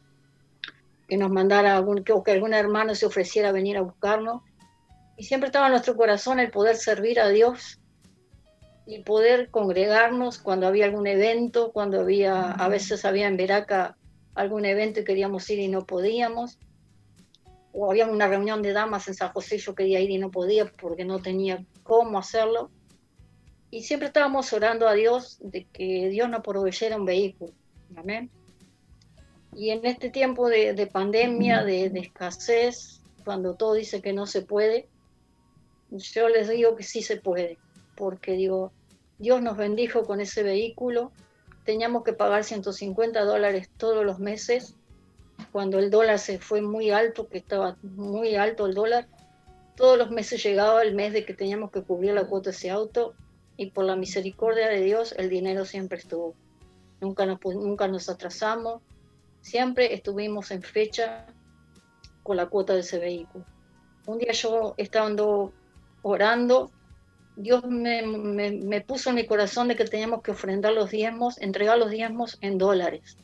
[1.09, 4.43] que nos mandara algún, o que algún hermano se ofreciera a venir a buscarnos.
[5.17, 7.78] Y siempre estaba en nuestro corazón el poder servir a Dios
[8.89, 13.99] y poder congregarnos cuando había algún evento, cuando había, a veces había en Veraca
[14.35, 16.59] algún evento y queríamos ir y no podíamos.
[17.73, 20.65] O había una reunión de damas en San José, yo quería ir y no podía
[20.65, 22.71] porque no tenía cómo hacerlo.
[23.71, 27.53] Y siempre estábamos orando a Dios de que Dios nos proveyera un vehículo.
[27.95, 28.31] Amén.
[29.55, 34.89] Y en este tiempo de, pandemia, de, escasez, cuando todo dice que no se puede,
[35.91, 37.59] yo les digo que sí se puede,
[37.95, 38.73] porque digo,
[39.19, 41.13] Dios nos bendijo con ese vehículo,
[41.65, 44.77] teníamos que pagar 150 dólares todos los meses,
[45.53, 49.09] cuando el dólar se fue muy alto, que estaba muy alto el dólar,
[49.77, 52.71] todos los meses llegaba el mes de que teníamos que cubrir la cuota de ese
[52.71, 53.15] auto
[53.57, 56.35] y por la misericordia de Dios el dinero siempre estuvo.
[57.01, 58.83] Nunca nos, nunca nos atrasamos,
[59.41, 61.27] siempre estuvimos en fecha
[62.23, 63.45] con la cuota de ese vehículo.
[64.07, 65.53] Un día yo estando
[66.03, 66.71] orando,
[67.41, 71.89] Dios me, puso en mi corazón de que teníamos que ofrendar los diezmos, entregar los
[71.89, 73.17] diezmos en dólares.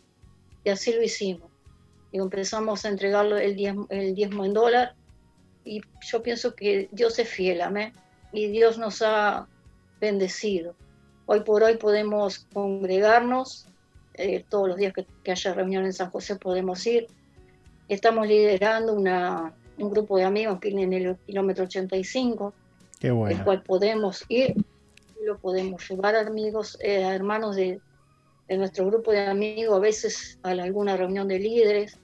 [0.62, 1.50] Y así lo hicimos.
[2.12, 4.94] Y empezamos a entregar el diezmo, el diezmo en dólar
[5.64, 7.92] y yo pienso que Dios es fiel, amén.
[8.32, 9.48] Y Dios nos ha
[10.00, 10.76] bendecido.
[11.26, 13.66] Hoy por hoy podemos congregarnos,
[14.14, 17.08] eh, todos los días que, haya reunión en San José podemos ir.
[17.88, 22.63] Estamos liderando un grupo de amigos que en el kilómetro 85, Qué
[23.10, 23.36] bueno.
[23.36, 24.54] el cual podemos ir
[25.20, 27.80] y lo podemos llevar amigos, eh, hermanos de,
[28.48, 31.98] de nuestro grupo de amigos, a veces a alguna reunión de líderes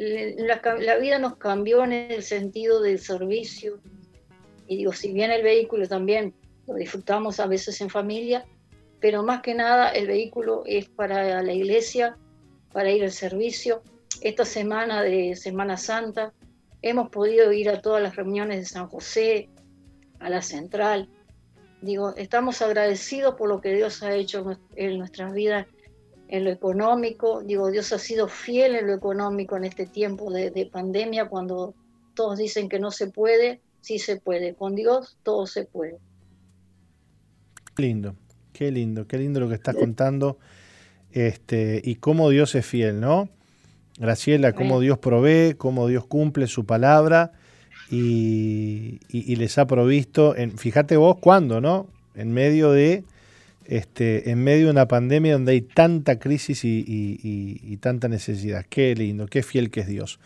[0.00, 3.80] la, vida nos cambió en el sentido del servicio.
[4.66, 6.34] Y digo, si bien el vehículo también
[6.66, 8.46] lo disfrutamos a veces en familia,
[9.00, 12.16] pero más que nada el vehículo es para la iglesia,
[12.72, 13.82] para ir al servicio.
[14.20, 16.32] Esta semana de Semana Santa
[16.82, 19.48] hemos podido ir a todas las reuniones de San José,
[20.20, 21.08] a la central.
[21.82, 25.66] Digo, estamos agradecidos por lo que Dios ha hecho en nuestras vidas
[26.28, 27.42] en lo económico.
[27.42, 31.74] Digo, Dios ha sido fiel en lo económico en este tiempo de, pandemia, cuando
[32.14, 34.54] todos dicen que no se puede, sí se puede.
[34.54, 35.98] Con Dios todo se puede.
[37.74, 38.14] Qué lindo,
[38.52, 40.38] qué lindo, qué lindo lo que estás contando.
[41.12, 43.30] Este, y cómo Dios es fiel, ¿no?
[43.98, 47.32] Graciela, cómo Dios provee, cómo Dios cumple su palabra
[47.90, 51.88] y, y les ha provisto, en, fíjate vos cuándo, ¿no?
[52.14, 53.04] En medio de
[53.70, 58.66] este, en medio de una pandemia donde hay tanta crisis y, tanta necesidad.
[58.68, 60.18] Qué lindo, qué fiel que es Dios.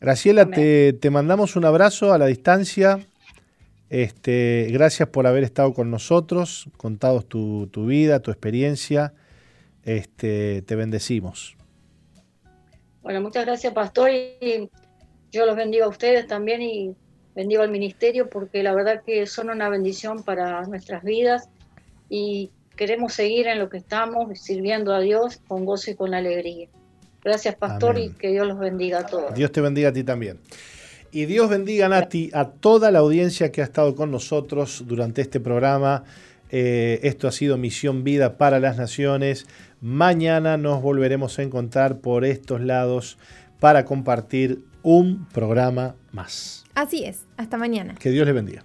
[0.00, 2.98] Graciela, te, mandamos un abrazo a la distancia.
[3.88, 9.14] Este, gracias por haber estado con nosotros, contados tu, vida, tu experiencia.
[9.84, 11.56] Este, te bendecimos.
[13.00, 14.10] Bueno, muchas gracias, Pastor.
[14.10, 14.68] Y
[15.32, 16.94] yo los bendigo a ustedes también y
[17.34, 21.48] bendigo al ministerio porque la verdad que son una bendición para nuestras vidas.
[22.10, 26.68] Y queremos seguir en lo que estamos, sirviendo a Dios con gozo y con alegría.
[27.24, 29.34] Gracias, pastor, y que Dios los bendiga a todos.
[29.34, 30.38] Dios te bendiga a ti también.
[31.12, 35.40] Y Dios bendiga, Nati, a toda la audiencia que ha estado con nosotros durante este
[35.40, 36.04] programa.
[36.50, 39.46] Eh, esto ha sido Misión Vida para las Naciones.
[39.80, 43.18] Mañana nos volveremos a encontrar por estos lados
[43.60, 46.64] para compartir un programa más.
[46.74, 47.94] Así es, hasta mañana.
[47.94, 48.64] Que Dios les bendiga.